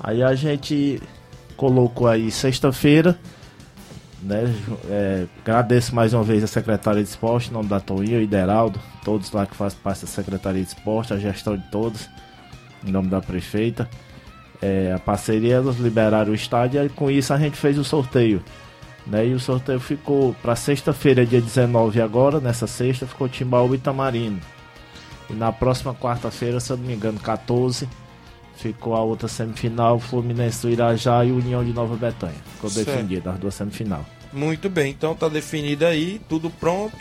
[0.00, 1.00] Aí a gente
[1.56, 3.18] colocou aí sexta-feira,
[4.22, 4.54] né?
[4.88, 8.80] é, agradeço mais uma vez a Secretaria de Esporte, em nome da Toinha, o Ideraldo,
[9.04, 12.08] todos lá que fazem parte da Secretaria de Esporte, a gestão de todos,
[12.84, 13.88] em nome da prefeita.
[14.60, 18.42] É, a parceria, eles liberaram o estádio e com isso a gente fez o sorteio.
[19.06, 19.28] Né?
[19.28, 24.40] E o sorteio ficou para sexta-feira, dia 19 agora, nessa sexta, ficou Timbaúba e Tamarino.
[25.28, 27.88] E na próxima quarta-feira, se eu não me engano, 14,
[28.58, 32.36] ficou a outra semifinal, Fluminense do Irajá e União de Nova Betânia.
[32.54, 32.86] Ficou Certo.
[32.86, 34.04] defendida as duas semifinal.
[34.32, 36.96] Muito bem, então tá definido aí, tudo pronto.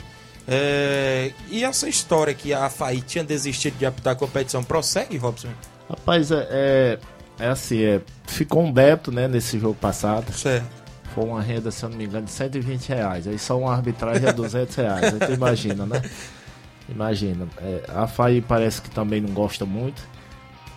[0.48, 5.50] É, E essa história que a FAI tinha desistido de apitar a competição, prossegue, Robson?
[5.90, 7.00] Rapaz, é, é,
[7.40, 10.32] É assim, é, ficou um débito, né, nesse jogo passado.
[10.32, 10.66] Certo.
[11.14, 13.28] Foi uma renda, se eu não me engano, de 120 reais.
[13.28, 15.04] Aí só uma arbitragem é 200 reais.
[15.14, 16.02] Aí tu imagina, né?
[16.88, 17.48] Imagina.
[17.58, 20.02] É, a FAI parece que também não gosta muito.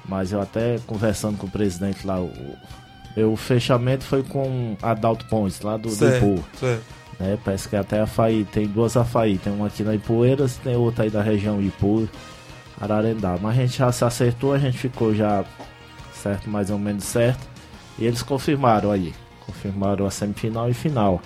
[0.08, 2.32] Mas eu até conversando com o presidente lá, o,
[3.16, 6.44] o fechamento foi com Adalto Pontes, lá do, do Ipu.
[6.58, 6.98] certo.
[7.18, 7.38] Né?
[7.44, 10.76] Parece que até a FAI, tem duas AFAI, tem uma aqui na Ipueiras e tem
[10.76, 12.08] outra aí da região Ipu,
[12.80, 13.36] Ararendá.
[13.40, 15.44] Mas a gente já se acertou, a gente ficou já
[16.14, 17.46] certo, mais ou menos certo.
[17.98, 19.12] E eles confirmaram aí,
[19.44, 21.20] confirmaram a semifinal e final.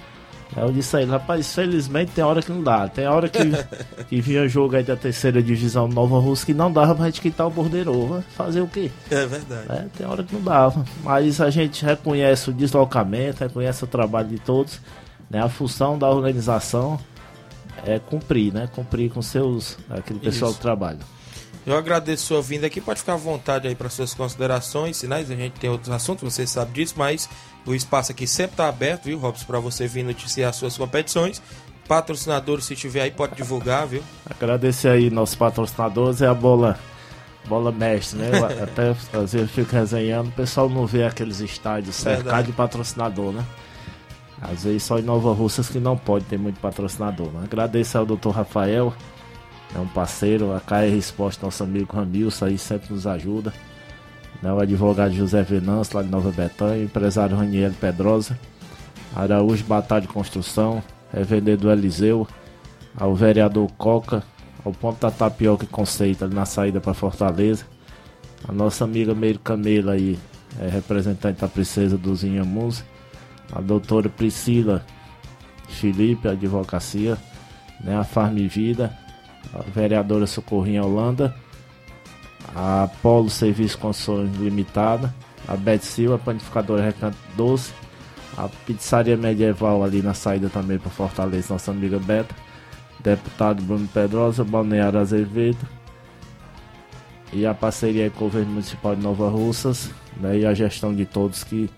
[0.55, 2.87] Aí eu disse a ele, rapaz, felizmente tem hora que não dá.
[2.89, 3.41] Tem hora que,
[4.09, 7.47] que vinha jogo aí da terceira divisão Nova Rússia que não dava pra gente quitar
[7.47, 8.23] o bordeiro.
[8.37, 8.91] Fazer o quê?
[9.11, 9.67] É verdade.
[9.71, 10.85] É, tem hora que não dava.
[11.03, 14.79] Mas a gente reconhece o deslocamento, reconhece o trabalho de todos.
[15.31, 15.43] Né?
[15.43, 16.99] A função da organização
[17.87, 18.69] é cumprir, né?
[18.75, 19.79] Cumprir com seus.
[19.89, 20.59] aquele pessoal Isso.
[20.59, 20.99] que trabalha.
[21.67, 22.81] Eu agradeço sua vinda aqui.
[22.81, 25.31] Pode ficar à vontade aí para suas considerações, sinais.
[25.31, 27.29] A gente tem outros assuntos, você sabe disso, mas
[27.65, 31.41] o espaço aqui sempre está aberto, viu, Robson, para você vir noticiar suas competições.
[31.87, 34.03] Patrocinadores, se tiver aí, pode divulgar, viu?
[34.29, 36.79] Agradecer aí nossos patrocinadores, é a bola.
[37.47, 38.31] Bola mestre, né?
[38.33, 42.53] Eu Até às vezes eu fico resenhando, o pessoal não vê aqueles estádios cercados de
[42.53, 43.45] patrocinador, né?
[44.41, 47.29] Às vezes só em Nova Russas que não pode ter muito patrocinador.
[47.29, 47.43] Né?
[47.45, 48.31] Agradecer ao Dr.
[48.31, 48.93] Rafael,
[49.75, 53.53] é um parceiro, a KR Esporte, nosso amigo Ramilson aí sempre nos ajuda.
[54.43, 54.53] Né?
[54.53, 58.39] O advogado José Venâncio, lá de Nova Betânia, empresário Raniel Pedrosa,
[59.15, 62.27] Araújo Batalha de Construção, revendedor Eliseu,
[62.97, 64.23] ao vereador Coca,
[64.65, 67.65] ao ponto da tapioca conceito ali na saída para Fortaleza.
[68.47, 70.19] A nossa amiga Meire Camela aí,
[70.61, 72.85] é representante da princesa dos Inhamuns.
[73.53, 74.85] A doutora Priscila
[75.69, 77.17] Felipe, advocacia.
[77.83, 78.97] Né, a Farm Vida,
[79.53, 81.35] a vereadora Socorrinha Holanda.
[82.55, 85.15] A Polo Serviço Construções Limitada.
[85.47, 87.73] A Beth Silva, panificadora Recanto Doce.
[88.37, 92.35] A pizzaria medieval ali na saída também para Fortaleza, nossa amiga Beta.
[93.01, 95.67] Deputado Bruno Pedrosa, Balneário Azevedo.
[97.33, 99.91] E a parceria com o governo municipal de Nova Russas.
[100.17, 101.71] Né, e a gestão de todos que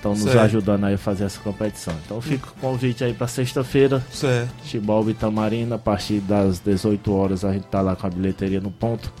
[0.00, 1.94] estão nos ajudando aí a fazer essa competição.
[2.04, 4.02] Então fica o convite aí para sexta-feira.
[4.10, 4.50] Certo.
[4.64, 8.60] Tibalba e Tamarina, a partir das 18 horas a gente tá lá com a bilheteria
[8.60, 9.12] no ponto,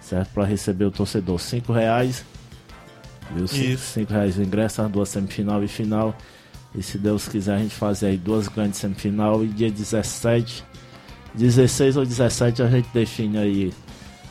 [0.00, 0.32] certo?
[0.32, 1.38] Para receber o torcedor.
[1.38, 2.24] 5 reais.
[3.34, 3.46] Viu?
[3.46, 4.00] 5 Isso.
[4.08, 6.16] reais o ingresso, as duas semifinal e final.
[6.74, 10.64] E se Deus quiser a gente fazer aí duas grandes semifinal e dia 17,
[11.34, 13.72] 16 ou 17 a gente define aí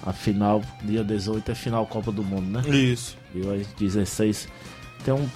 [0.06, 0.62] a final.
[0.84, 2.70] Dia 18 é final Copa do Mundo, né?
[2.70, 3.18] Isso.
[3.36, 4.48] E aí 16
[5.04, 5.28] tem um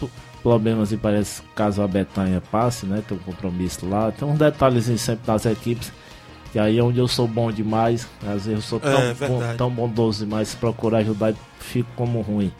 [0.41, 3.03] problema assim, parece caso a Betanha passe, né?
[3.07, 4.11] Tem um compromisso lá.
[4.11, 5.91] Tem uns detalhes sempre das equipes.
[6.53, 8.07] E aí é onde eu sou bom demais.
[8.21, 10.49] Às vezes eu sou tão, É, bom- tão bondoso demais.
[10.49, 12.51] Se procurar ajudar, eu fico como ruim.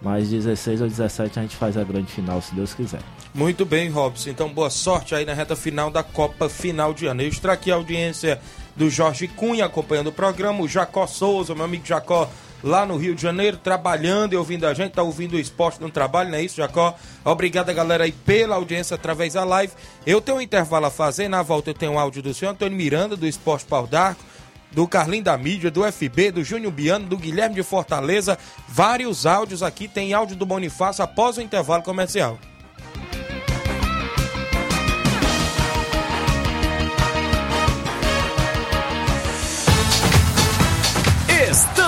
[0.00, 3.00] Mas 16 ou 17 a gente faz a grande final, se Deus quiser.
[3.34, 4.30] Muito bem, Robson.
[4.30, 7.22] Então, boa sorte aí na reta final da Copa Final de Ano.
[7.22, 8.40] Extra aqui a audiência
[8.76, 12.28] do Jorge Cunha acompanhando o programa, o Jacó Souza, meu amigo Jacó,
[12.62, 15.90] lá no Rio de Janeiro, trabalhando e ouvindo a gente, tá ouvindo o esporte no
[15.90, 16.94] trabalho, não é isso, Jacó?
[17.24, 19.72] Obrigado, galera, aí pela audiência através da live.
[20.06, 22.76] Eu tenho um intervalo a fazer, na volta eu tenho um áudio do senhor Antônio
[22.76, 24.24] Miranda, do Esporte Pau d'Arco,
[24.72, 28.38] do Carlinho da Mídia, do FB, do Júnior Biano, do Guilherme de Fortaleza.
[28.68, 32.38] Vários áudios aqui, tem áudio do Bonifácio após o intervalo comercial.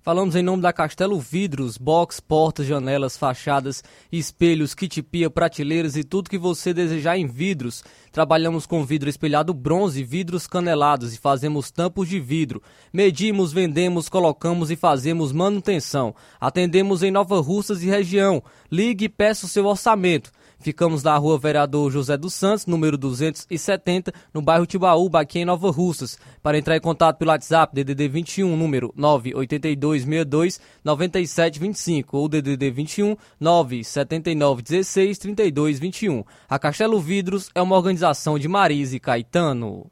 [0.05, 6.03] Falamos em nome da Castelo Vidros, box, portas, janelas, fachadas, espelhos, kit pia, prateleiras e
[6.03, 7.83] tudo que você desejar em vidros.
[8.15, 12.63] Trabalhamos com vidro espelhado bronze, vidros canelados e fazemos tampos de vidro.
[12.93, 16.15] Medimos, vendemos, colocamos e fazemos manutenção.
[16.39, 18.41] Atendemos em Nova Russas e região.
[18.71, 20.31] Ligue e peça o seu orçamento.
[20.65, 25.69] Ficamos na rua Vereador José dos Santos, número 270, no bairro Tibaúba, aqui em Nova
[25.69, 26.17] Russas.
[26.41, 35.19] Para entrar em contato pelo WhatsApp, DDD 21, número 98262 9725 ou DDD 21 97916
[35.19, 36.23] 3221.
[36.49, 39.91] A Castelo Vidros é uma organização de Marise Caetano.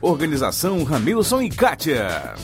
[0.00, 2.34] Organização Ramilson e Kátia.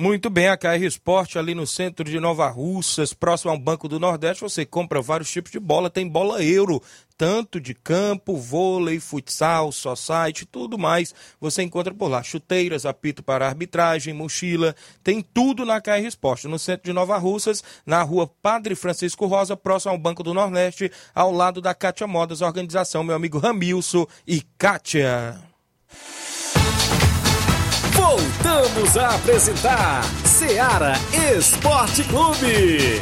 [0.00, 4.00] Muito bem, a KR Esporte ali no centro de Nova Russas, próximo ao Banco do
[4.00, 6.82] Nordeste, você compra vários tipos de bola, tem bola euro,
[7.18, 12.22] tanto de campo, vôlei, futsal, society, tudo mais, você encontra por lá.
[12.22, 17.62] Chuteiras, apito para arbitragem, mochila, tem tudo na KR Esporte, no centro de Nova Russas,
[17.84, 22.40] na rua Padre Francisco Rosa, próximo ao Banco do Nordeste, ao lado da Kátia Modas,
[22.40, 25.49] organização meu amigo Ramilson e Kátia.
[27.92, 30.94] Voltamos a apresentar Seara
[31.36, 33.00] Esporte Clube.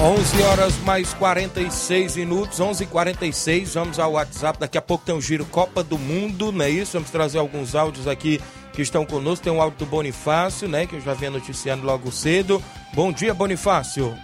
[0.00, 3.74] 11 horas mais 46 minutos, 11:46.
[3.74, 4.60] Vamos ao WhatsApp.
[4.60, 6.92] Daqui a pouco tem um giro Copa do Mundo, não é isso?
[6.92, 8.40] Vamos trazer alguns áudios aqui
[8.78, 9.42] que estão conosco.
[9.42, 10.86] Tem um áudio do Bonifácio, né?
[10.86, 12.62] Que eu já vinha noticiando logo cedo.
[12.94, 14.16] Bom dia, Bonifácio.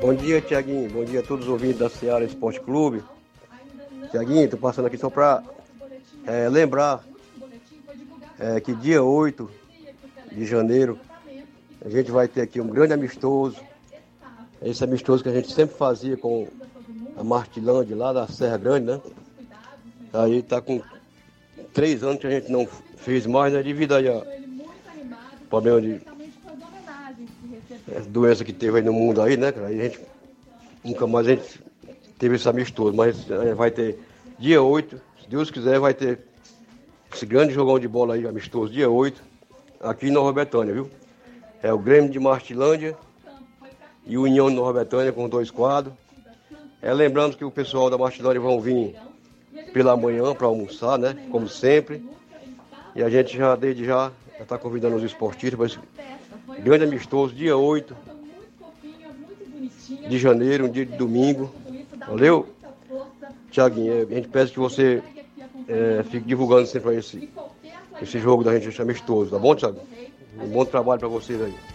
[0.00, 0.88] Bom dia, Tiaguinho.
[0.88, 3.02] Bom dia a todos os ouvintes da Seara Esporte Clube.
[4.12, 5.42] Tiaguinho, tô passando aqui só para
[6.24, 7.04] é, lembrar
[8.38, 9.50] é, que dia 8
[10.30, 10.96] de janeiro
[11.84, 13.56] a gente vai ter aqui um grande amistoso.
[14.62, 16.46] Esse amistoso que a gente sempre fazia com
[17.16, 19.00] a Martilândia lá da Serra Grande, né?
[20.12, 20.80] Aí tá com
[21.74, 22.66] três anos que a gente não
[22.96, 23.62] fez mais, né?
[23.62, 24.22] Devido aí a
[25.50, 26.00] problema de
[28.08, 29.52] doença que teve aí no mundo aí, né?
[29.66, 30.00] Aí a gente
[30.82, 31.60] nunca mais a gente
[32.18, 33.98] teve esse amistoso, mas vai ter
[34.38, 36.20] dia 8, se Deus quiser, vai ter
[37.12, 39.22] esse grande jogão de bola aí, amistoso, dia 8,
[39.80, 40.90] aqui em Nova Betânia, viu?
[41.62, 42.96] É o Grêmio de Martilândia
[44.06, 45.94] e União de Nova Betânia com dois quadros.
[46.82, 48.94] É, lembrando que o pessoal da Martilândia vão vir
[49.74, 51.16] pela manhã para almoçar, né?
[51.32, 52.00] Como sempre.
[52.94, 57.56] E a gente já, desde já, está convidando os esportistas para esse grande amistoso, dia
[57.56, 57.94] 8
[60.08, 61.52] de janeiro, um dia de domingo.
[62.06, 62.48] Valeu?
[63.50, 65.02] Tiaguinho, a gente pede que você
[65.66, 67.28] é, fique divulgando sempre esse,
[68.00, 69.80] esse jogo da gente, amistoso, tá bom, Tiago?
[70.40, 71.73] Um bom trabalho para vocês aí.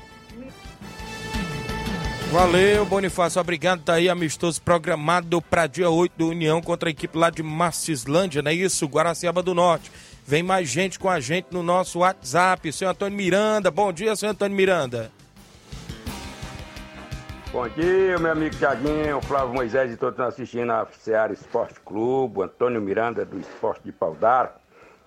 [2.32, 3.41] Valeu, Bonifácio.
[3.41, 3.82] Obrigado.
[3.82, 8.43] Tá aí amistoso programado para dia 8 do União contra a equipe lá de Marcislândia,
[8.43, 8.86] não é isso?
[8.86, 9.91] Guaraciaba do Norte.
[10.27, 12.71] Vem mais gente com a gente no nosso WhatsApp.
[12.71, 13.71] Seu Antônio Miranda.
[13.71, 15.11] Bom dia, seu Antônio Miranda.
[17.51, 22.80] Bom dia, meu amigo Tiaguinho, Flávio Moisés e todos assistindo a Seara Esporte Clube, Antônio
[22.80, 24.55] Miranda do Esporte de Paudar,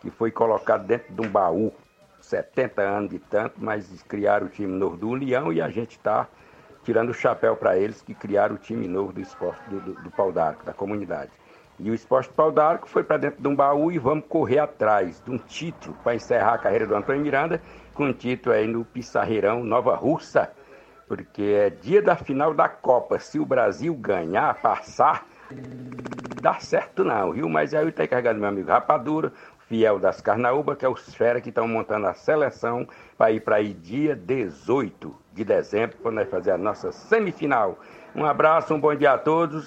[0.01, 1.73] que foi colocado dentro de um baú.
[2.21, 6.27] 70 anos de tanto, mas criaram o time novo do União e a gente está
[6.85, 10.11] tirando o chapéu para eles que criaram o time novo do esporte do, do, do
[10.11, 11.31] Pau d'Arco, da comunidade.
[11.79, 15.21] E o esporte Pau d'Arco foi para dentro de um baú e vamos correr atrás
[15.25, 17.61] de um título para encerrar a carreira do Antônio Miranda,
[17.95, 20.53] com um título aí no Pissarreirão Nova Russa,
[21.09, 23.19] porque é dia da final da Copa.
[23.19, 25.27] Se o Brasil ganhar, passar,
[26.41, 27.49] dá certo não, viu?
[27.49, 29.33] Mas aí eu estou carregando meu amigo Rapadura,
[29.73, 33.57] fiel das Carnaúba, que é os fera que estão montando a seleção para ir para
[33.57, 37.79] aí dia 18 de dezembro, quando nós fazer a nossa semifinal.
[38.15, 39.67] Um abraço, um bom dia a todos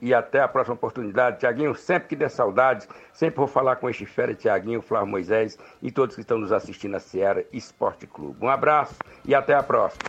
[0.00, 1.40] e até a próxima oportunidade.
[1.40, 5.90] Tiaguinho, sempre que der saudades, sempre vou falar com este fera, Tiaguinho, Flávio Moisés e
[5.90, 8.36] todos que estão nos assistindo na Sierra Esporte Clube.
[8.40, 8.94] Um abraço
[9.24, 10.04] e até a próxima.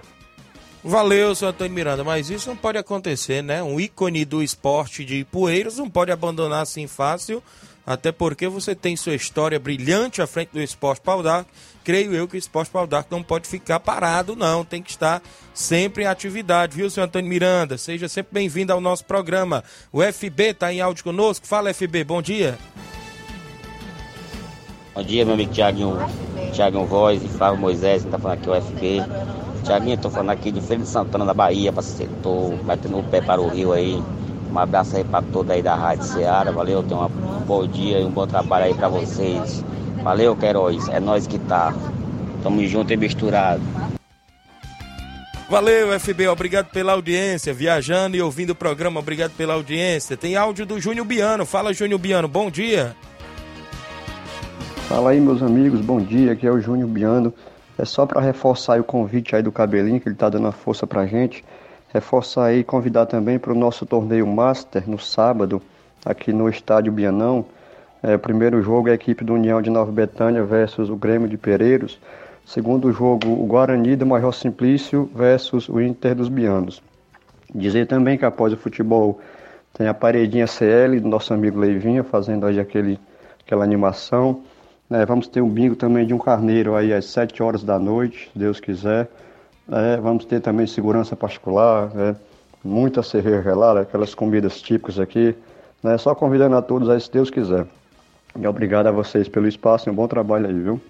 [0.84, 3.64] Valeu, seu Antônio Miranda, mas isso não pode acontecer, né?
[3.64, 7.42] Um ícone do esporte de Poeiras não pode abandonar assim fácil
[7.86, 11.50] até porque você tem sua história brilhante à frente do Esporte Pau d'Arco.
[11.84, 14.64] Creio eu que o Esporte Pau d'Arco não pode ficar parado, não.
[14.64, 15.22] Tem que estar
[15.54, 17.78] sempre em atividade, viu, senhor Antônio Miranda?
[17.78, 19.64] Seja sempre bem-vindo ao nosso programa.
[19.92, 21.48] O FB está em áudio conosco.
[21.48, 22.58] Fala, FB, bom dia.
[24.94, 25.98] Bom dia, meu amigo Tiaguinho,
[26.52, 28.98] Tiaguinho Voz e Flávio Moisés, que está falando aqui o FB.
[29.64, 33.22] Tiaguinho, estou falando aqui de Feira de Santana da Bahia, para setor, batendo o pé
[33.22, 34.04] para o Rio aí.
[34.52, 38.06] Um abraço aí para todos aí da Rádio Ceará, valeu, tenham um bom dia e
[38.06, 39.64] um bom trabalho aí para vocês.
[40.04, 41.74] Valeu, Queiroz, é nós que tá.
[42.44, 43.62] Tamo junto e misturado.
[45.50, 47.54] Valeu, FB, obrigado pela audiência.
[47.54, 50.18] Viajando e ouvindo o programa, obrigado pela audiência.
[50.18, 51.46] Tem áudio do Júnior Biano.
[51.46, 52.96] Fala, Júnior Biano, bom dia.
[54.88, 56.34] Fala aí, meus amigos, bom dia.
[56.34, 57.34] Aqui é o Júnior Biano.
[57.78, 60.86] É só para reforçar o convite aí do Cabelinho, que ele tá dando a força
[60.86, 61.44] pra gente.
[61.94, 65.62] Reforçar e convidar também para o nosso torneio Master no sábado,
[66.06, 67.46] aqui no Estádio Bianão.
[68.02, 71.38] É, primeiro jogo é a equipe do União de Nova Betânia versus o Grêmio de
[71.38, 72.00] Pereiros.
[72.46, 76.82] Segundo jogo, o Guarani do Major Simplício versus o Inter dos Bianos.
[77.54, 79.20] Dizer também que após o futebol
[79.74, 82.98] tem a paredinha CL do nosso amigo Leivinha fazendo aí aquele,
[83.46, 84.42] aquela animação.
[84.90, 88.30] É, vamos ter um bingo também de um carneiro aí às 7 horas da noite,
[88.32, 89.10] se Deus quiser.
[89.72, 92.16] É, vamos ter também segurança particular, é,
[92.64, 95.36] muita cerveja gelada, aquelas comidas típicas aqui.
[95.82, 97.66] Né, só convidando a todos aí, se Deus quiser.
[98.40, 100.82] E obrigado a vocês pelo espaço e um bom trabalho aí, viu?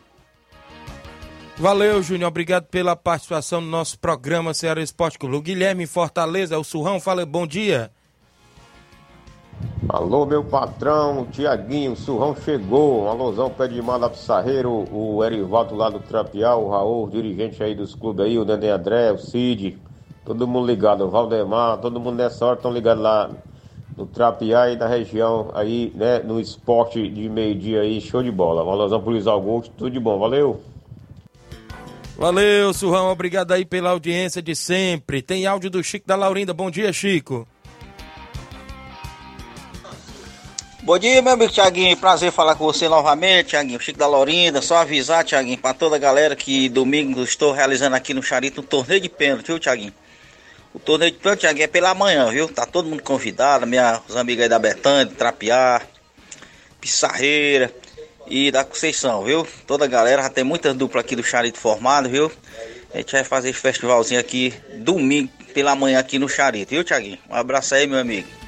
[1.58, 2.28] Valeu, Júnior.
[2.28, 5.36] Obrigado pela participação no nosso programa Ceará Esporte Clube.
[5.36, 7.92] O Guilherme Fortaleza, o Surrão, fala bom dia.
[9.90, 13.04] Alô, meu patrão, Tiaguinho, Surrão chegou.
[13.04, 17.76] Um alusão pé de mala Pissarreiro, o Erivaldo lá do Trapial, o Raul, dirigente aí
[17.76, 19.78] dos clubes aí, o Nenê André, o Cid,
[20.24, 23.32] todo mundo ligado, o Valdemar, todo mundo nessa hora estão ligados lá
[23.98, 28.64] no Trapiá e na região aí, né, no esporte de meio-dia aí, show de bola.
[28.64, 30.62] Um alusão pro Luiz Augusto, tudo de bom, valeu.
[32.18, 35.22] Valeu, Surrão, obrigado aí pela audiência de sempre.
[35.22, 36.54] Tem áudio do Chico da Laurinda.
[36.54, 37.48] Bom dia, Chico.
[40.84, 41.96] Bom dia, meu amigo Tiaguinho.
[41.96, 43.80] Prazer falar com você novamente, Tiaguinho.
[43.80, 44.64] Chico da Laurinda.
[44.64, 48.64] Só avisar, Tiaguinho, para toda a galera que domingo estou realizando aqui no Charito um
[48.64, 49.94] torneio de pênalti, viu, Tiaguinho?
[50.74, 52.48] O torneio de pênalti, Tiaguinho, é pela manhã, viu?
[52.50, 55.84] Tá todo mundo convidado, minhas amigas aí da Betânia, de Trapiá,
[56.80, 57.72] Pissarreira
[58.26, 59.48] e da Conceição, viu?
[59.68, 62.32] Toda a galera, já tem muitas duplas aqui do Charito formado, viu?
[62.92, 67.20] A gente vai fazer esse festivalzinho aqui domingo pela manhã aqui no Charito, viu, Tiaguinho?
[67.30, 68.41] Um abraço aí, meu amigo.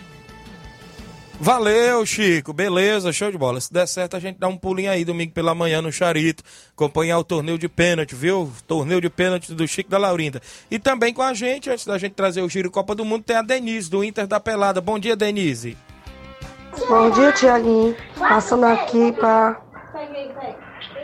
[1.39, 2.53] Valeu, Chico.
[2.53, 3.59] Beleza, show de bola.
[3.59, 7.17] Se der certo, a gente dá um pulinho aí domingo pela manhã no Charito, acompanhar
[7.17, 8.51] o torneio de pênalti, viu?
[8.67, 10.41] Torneio de pênalti do Chico da Laurinda.
[10.69, 13.35] E também com a gente, antes da gente trazer o Giro Copa do Mundo, tem
[13.35, 14.79] a Denise, do Inter da Pelada.
[14.79, 15.75] Bom dia, Denise.
[16.87, 17.95] Bom dia, Tiaguinho.
[18.17, 19.59] Passando aqui para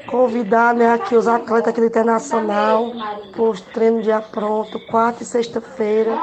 [0.08, 2.92] convidar né, aqui os atletas aqui do Internacional
[3.32, 6.18] para os treinos dia pronto, quarta e sexta-feira.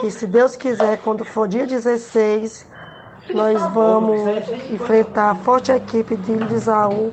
[0.00, 2.66] Que se Deus quiser, quando for dia 16,
[3.34, 4.20] nós vamos
[4.70, 7.12] enfrentar a forte equipe de Lisaú,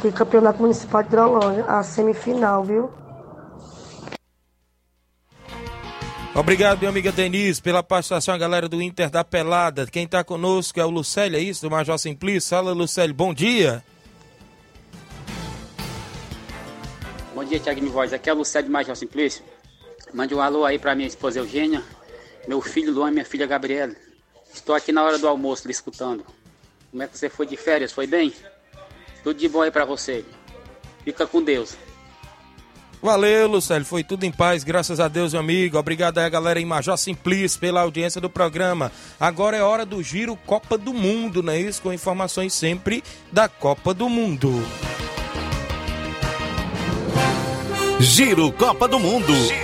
[0.00, 2.90] que é campeonato municipal de Hidrolândia, a semifinal, viu?
[6.34, 9.86] Obrigado, minha amiga Denise, pela participação, a galera do Inter da Pelada.
[9.86, 11.62] Quem está conosco é o Lucélio, é isso?
[11.62, 12.50] Do Major Simplício.
[12.50, 13.84] Fala, Lucélio, bom dia.
[17.34, 18.12] Bom dia, Tiago de Voz.
[18.12, 19.44] Aqui é o Lucélio de Major Simplício.
[20.12, 21.82] Mande um alô aí para minha esposa Eugênia,
[22.48, 23.94] meu filho Luan e minha filha Gabriela.
[24.54, 26.24] Estou aqui na hora do almoço lhe escutando.
[26.90, 27.92] Como é que você foi de férias?
[27.92, 28.32] Foi bem?
[29.22, 30.24] Tudo de bom aí para você.
[31.04, 31.76] Fica com Deus.
[33.02, 33.84] Valeu, Lucélio.
[33.84, 35.76] Foi tudo em paz, graças a Deus, meu amigo.
[35.76, 38.90] Obrigado aí, galera em Major Simplício, pela audiência do programa.
[39.20, 41.82] Agora é hora do Giro Copa do Mundo, não é isso?
[41.82, 44.50] Com informações sempre da Copa do Mundo.
[48.00, 49.34] Giro Copa do Mundo.
[49.34, 49.63] Giro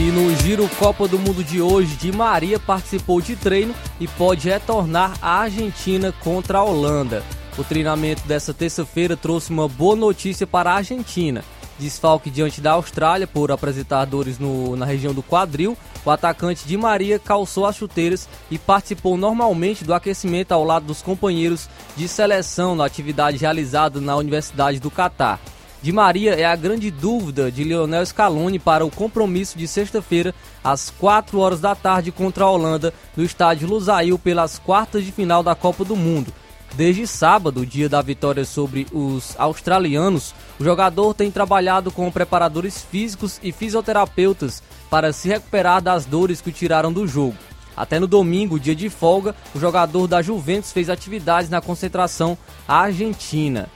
[0.00, 4.48] E no Giro Copa do Mundo de hoje, Di Maria participou de treino e pode
[4.48, 7.22] retornar à Argentina contra a Holanda.
[7.58, 11.44] O treinamento dessa terça-feira trouxe uma boa notícia para a Argentina.
[11.78, 16.78] Desfalque diante da Austrália por apresentar dores no, na região do quadril, o atacante Di
[16.78, 22.74] Maria calçou as chuteiras e participou normalmente do aquecimento ao lado dos companheiros de seleção
[22.74, 25.38] na atividade realizada na Universidade do Catar.
[25.82, 30.90] Di Maria é a grande dúvida de Lionel Scaloni para o compromisso de sexta-feira, às
[30.90, 35.54] 4 horas da tarde, contra a Holanda, no estádio Lusail, pelas quartas de final da
[35.54, 36.34] Copa do Mundo.
[36.74, 43.40] Desde sábado, dia da vitória sobre os australianos, o jogador tem trabalhado com preparadores físicos
[43.42, 47.36] e fisioterapeutas para se recuperar das dores que o tiraram do jogo.
[47.74, 52.36] Até no domingo, dia de folga, o jogador da Juventus fez atividades na concentração
[52.68, 53.66] argentina.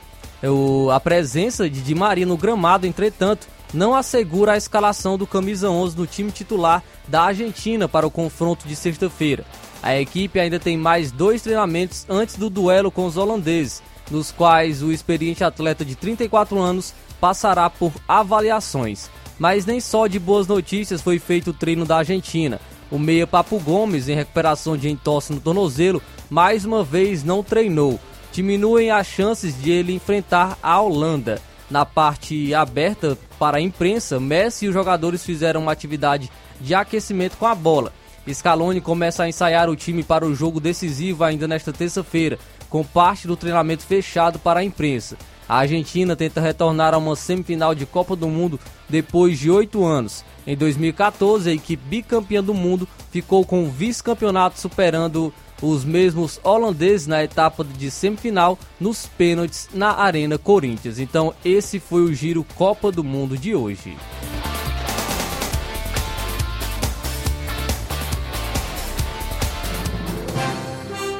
[0.48, 5.70] O, a presença de Di Maria no gramado, entretanto, não assegura a escalação do camisa
[5.70, 9.44] 11 no time titular da Argentina para o confronto de sexta-feira.
[9.82, 14.82] A equipe ainda tem mais dois treinamentos antes do duelo com os holandeses, nos quais
[14.82, 19.10] o experiente atleta de 34 anos passará por avaliações.
[19.38, 22.60] Mas nem só de boas notícias foi feito o treino da Argentina.
[22.90, 27.98] O meia Papo Gomes, em recuperação de entorse no tornozelo, mais uma vez não treinou.
[28.34, 31.40] Diminuem as chances de ele enfrentar a Holanda.
[31.70, 36.28] Na parte aberta para a imprensa, Messi e os jogadores fizeram uma atividade
[36.60, 37.92] de aquecimento com a bola.
[38.28, 42.36] Scaloni começa a ensaiar o time para o jogo decisivo ainda nesta terça-feira,
[42.68, 45.16] com parte do treinamento fechado para a imprensa.
[45.48, 48.58] A Argentina tenta retornar a uma semifinal de Copa do Mundo
[48.88, 50.24] depois de oito anos.
[50.44, 55.32] Em 2014, a equipe bicampeã do mundo ficou com o vice-campeonato superando
[55.68, 60.98] os mesmos holandeses na etapa de semifinal nos pênaltis na Arena Corinthians.
[60.98, 63.96] Então, esse foi o giro Copa do Mundo de hoje.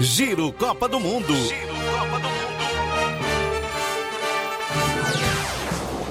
[0.01, 1.32] Giro Copa do Mundo.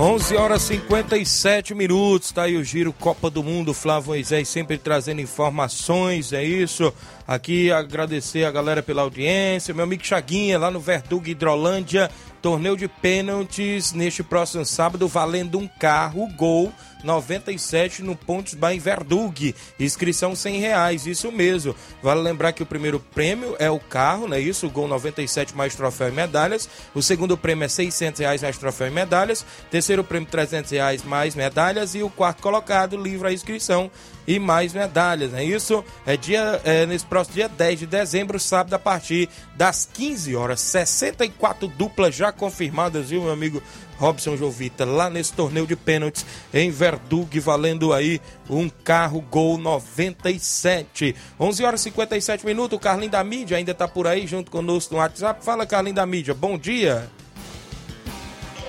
[0.00, 5.20] 11 horas 57 minutos, tá aí o Giro Copa do Mundo, Flávio Moisés sempre trazendo
[5.20, 6.90] informações, é isso.
[7.28, 12.88] Aqui agradecer a galera pela audiência, meu amigo Chaguinha lá no Verdugo Hidrolândia, torneio de
[12.88, 16.72] pênaltis neste próximo sábado, valendo um carro, gol
[17.04, 19.54] 97 no Pontes em Verdug.
[19.78, 21.74] Inscrição 100 reais, isso mesmo.
[22.02, 24.40] Vale lembrar que o primeiro prêmio é o carro, né?
[24.40, 26.68] Isso, o gol 97 mais troféu e medalhas.
[26.94, 29.44] O segundo prêmio é 600 reais mais troféu e medalhas.
[29.70, 33.90] Terceiro prêmio 300 reais mais medalhas e o quarto colocado livra a inscrição
[34.30, 35.84] e mais medalhas, é isso?
[36.06, 40.60] É dia é, nesse próximo dia 10 de dezembro, sábado a partir das 15 horas,
[40.60, 43.60] 64 duplas já confirmadas, viu, meu amigo
[44.00, 46.24] Robson Jovita, lá nesse torneio de pênaltis
[46.54, 51.14] em Verdug, valendo aí um carro Gol 97.
[51.38, 54.94] 11 horas e 57 minutos, o Carlinho da Mídia ainda tá por aí junto conosco
[54.94, 55.44] no WhatsApp.
[55.44, 57.10] Fala, Carlinho da Mídia, bom dia.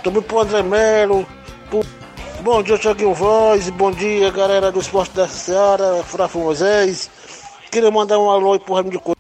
[0.04, 1.26] Também pro André Melo,
[2.42, 7.10] bom dia Thiaguinho Voz, bom dia galera do Esporte da Seara, Frafa Moisés.
[7.72, 9.18] Queria mandar um alô aí pro Ramo de Coelho.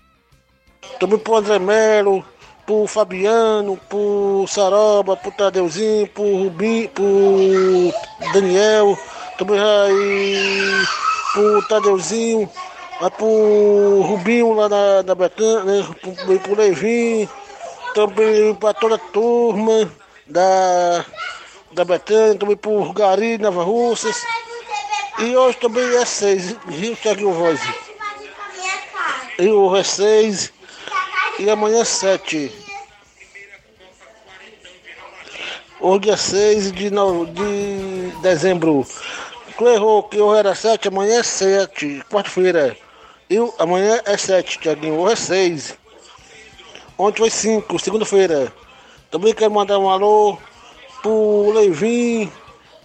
[0.99, 2.25] Também pro André Melo,
[2.65, 7.93] pro Fabiano, pro Saroba, pro Tadeuzinho, pro Rubim, pro
[8.33, 8.97] Daniel,
[9.37, 10.85] também aí
[11.33, 12.49] pro Tadeuzinho,
[12.99, 17.27] aí pro Rubinho lá da, da Betânia, né, pro, pro Levin,
[17.93, 19.91] também pra toda a turma
[20.27, 21.05] da,
[21.71, 24.15] da Betânia, também pro Gari, Nova Russas.
[25.19, 27.59] E hoje também é seis, Rio Thiaguinho Voz.
[29.37, 30.53] E o é seis.
[31.39, 32.51] E amanhã é sete.
[35.83, 37.25] Hoje é 6 de, no...
[37.25, 38.85] de dezembro.
[39.57, 42.03] Tu errou que hoje era 7, amanhã é 7.
[42.07, 42.77] Quarta-feira.
[43.27, 44.99] E amanhã é 7, Tiaguinho.
[44.99, 45.77] Hoje é 6.
[46.99, 48.53] Ontem foi 5, segunda-feira.
[49.09, 50.37] Também quero mandar um alô
[51.01, 52.31] pro Levin,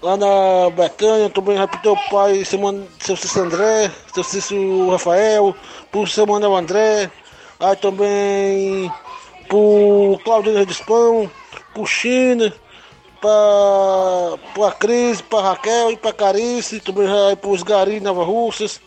[0.00, 1.28] lá na Betânia.
[1.28, 2.58] Também pro teu pai, seu,
[2.98, 5.54] seu Cício André, seu Cício Rafael,
[5.92, 7.10] pro seu Manuel André.
[7.58, 8.92] Aí também
[9.48, 11.30] pro Claudinho Redispão,
[11.72, 12.52] pro China,
[13.20, 18.80] pra, pra Cris, pra Raquel e pra Carice, também aí pros Gari Nova Russas,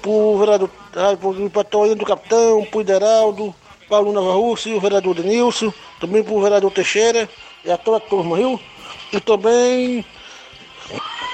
[0.00, 3.54] pro vereador, aí pro, pra Toinho do Capitão, pro Ideraldo,
[3.88, 7.28] Paulo Nova Russa e o vereador Denilson, também pro vereador Teixeira
[7.64, 8.60] e a toda a turma, viu?
[9.12, 10.04] E também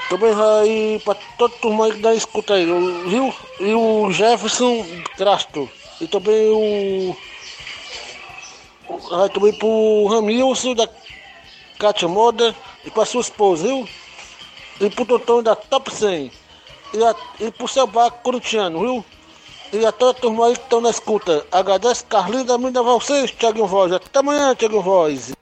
[0.09, 3.33] também aí pra toda a turma aí que dá escuta aí, viu?
[3.59, 4.85] E o Jefferson
[5.17, 5.69] Trasto.
[6.01, 7.17] E também o.
[9.11, 10.87] Aí também pro Ramilson da
[11.79, 13.87] Cátia Moda e com a sua esposa, viu?
[14.79, 16.31] E pro Totão da Top 100.
[16.93, 19.05] E, a, e pro seu barco corintiano, viu?
[19.73, 21.45] E a toda a turma aí que estão na escuta.
[21.51, 23.91] Agradece Carlinhos da Mídia vocês, Thiaguinho Voz.
[23.91, 25.33] Até amanhã, Thiaguinho Voz.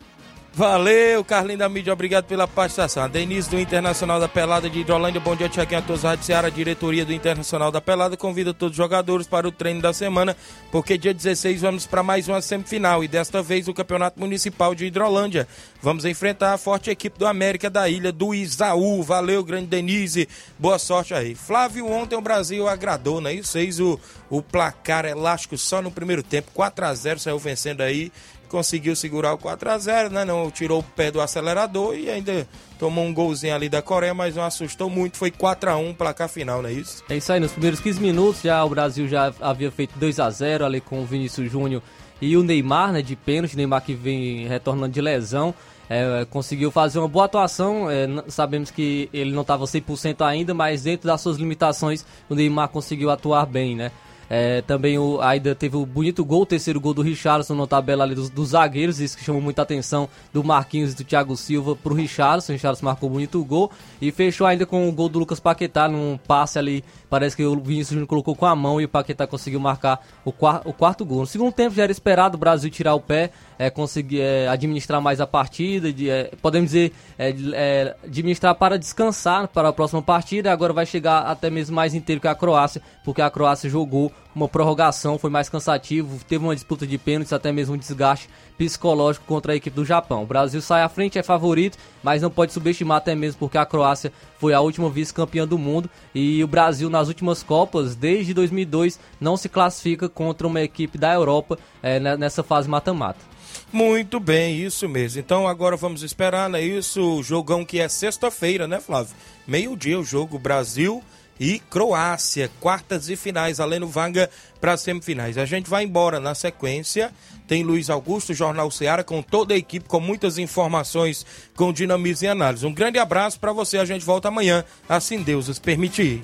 [0.55, 3.09] Valeu, Carlinhos da Mídia, obrigado pela participação.
[3.09, 7.03] Denise do Internacional da Pelada de Hidrolândia, bom dia, Tiaguinho, a todos Rádio Ceará, diretoria
[7.03, 10.37] do Internacional da Pelada, convida todos os jogadores para o treino da semana,
[10.71, 14.85] porque dia 16 vamos para mais uma semifinal e desta vez o Campeonato Municipal de
[14.85, 15.47] Hidrolândia.
[15.81, 19.01] Vamos enfrentar a forte equipe do América da Ilha do Isaú.
[19.01, 20.29] Valeu, grande Denise,
[20.59, 21.33] boa sorte aí.
[21.33, 23.33] Flávio, ontem o Brasil agradou, né?
[23.33, 23.99] Isso fez o,
[24.29, 28.11] o placar elástico só no primeiro tempo, 4 a 0 saiu vencendo aí
[28.53, 30.23] conseguiu segurar o 4 a 0 né?
[30.23, 32.47] Não tirou o pé do acelerador e ainda
[32.77, 35.17] tomou um golzinho ali da Coreia, mas não assustou muito.
[35.17, 37.03] Foi 4 a 1 placar final, não é isso?
[37.09, 40.29] É isso aí, nos primeiros 15 minutos já o Brasil já havia feito 2 a
[40.29, 41.81] 0 ali com o Vinícius Júnior
[42.21, 45.51] e o Neymar, né, de pênalti, Neymar que vem retornando de lesão.
[45.89, 47.89] É, conseguiu fazer uma boa atuação.
[47.89, 52.69] É, sabemos que ele não estava 100% ainda, mas dentro das suas limitações, o Neymar
[52.69, 53.91] conseguiu atuar bem, né?
[54.29, 58.03] É, também o, ainda teve o bonito gol, o terceiro gol do Richardson na tabela
[58.03, 61.75] ali dos, dos, zagueiros, isso que chamou muita atenção do Marquinhos e do Thiago Silva
[61.75, 62.51] pro Richardson.
[62.51, 63.71] O Richardson marcou um bonito gol
[64.01, 66.83] e fechou ainda com o gol do Lucas Paquetá num passe ali.
[67.13, 70.31] Parece que o Vinícius Júnior colocou com a mão e o Paquetá conseguiu marcar o,
[70.31, 71.19] quarto, o quarto gol.
[71.19, 74.99] No segundo tempo já era esperado o Brasil tirar o pé, é, conseguir é, administrar
[74.99, 80.01] mais a partida, de, é, podemos dizer, é, é, administrar para descansar para a próxima
[80.01, 80.51] partida.
[80.51, 84.47] Agora vai chegar até mesmo mais inteiro que a Croácia, porque a Croácia jogou uma
[84.47, 89.53] prorrogação, foi mais cansativo, teve uma disputa de pênaltis, até mesmo um desgaste psicológico contra
[89.53, 90.23] a equipe do Japão.
[90.23, 93.65] O Brasil sai à frente, é favorito, mas não pode subestimar até mesmo porque a
[93.65, 98.99] Croácia foi a última vice-campeã do mundo e o Brasil nas últimas Copas, desde 2002,
[99.19, 103.33] não se classifica contra uma equipe da Europa é, nessa fase mata-mata.
[103.71, 105.19] Muito bem, isso mesmo.
[105.19, 106.61] Então agora vamos esperar, né?
[106.61, 109.15] Isso, o jogão que é sexta-feira, né, Flávio?
[109.47, 111.03] Meio-dia o jogo Brasil
[111.39, 114.29] e Croácia, quartas e finais, além vaga
[114.61, 115.37] para semifinais.
[115.37, 117.11] A gente vai embora na sequência.
[117.47, 121.25] Tem Luiz Augusto, Jornal Ceará, com toda a equipe, com muitas informações,
[121.55, 122.65] com dinamismo e análise.
[122.65, 123.77] Um grande abraço para você.
[123.77, 126.23] A gente volta amanhã, assim Deus os permitir.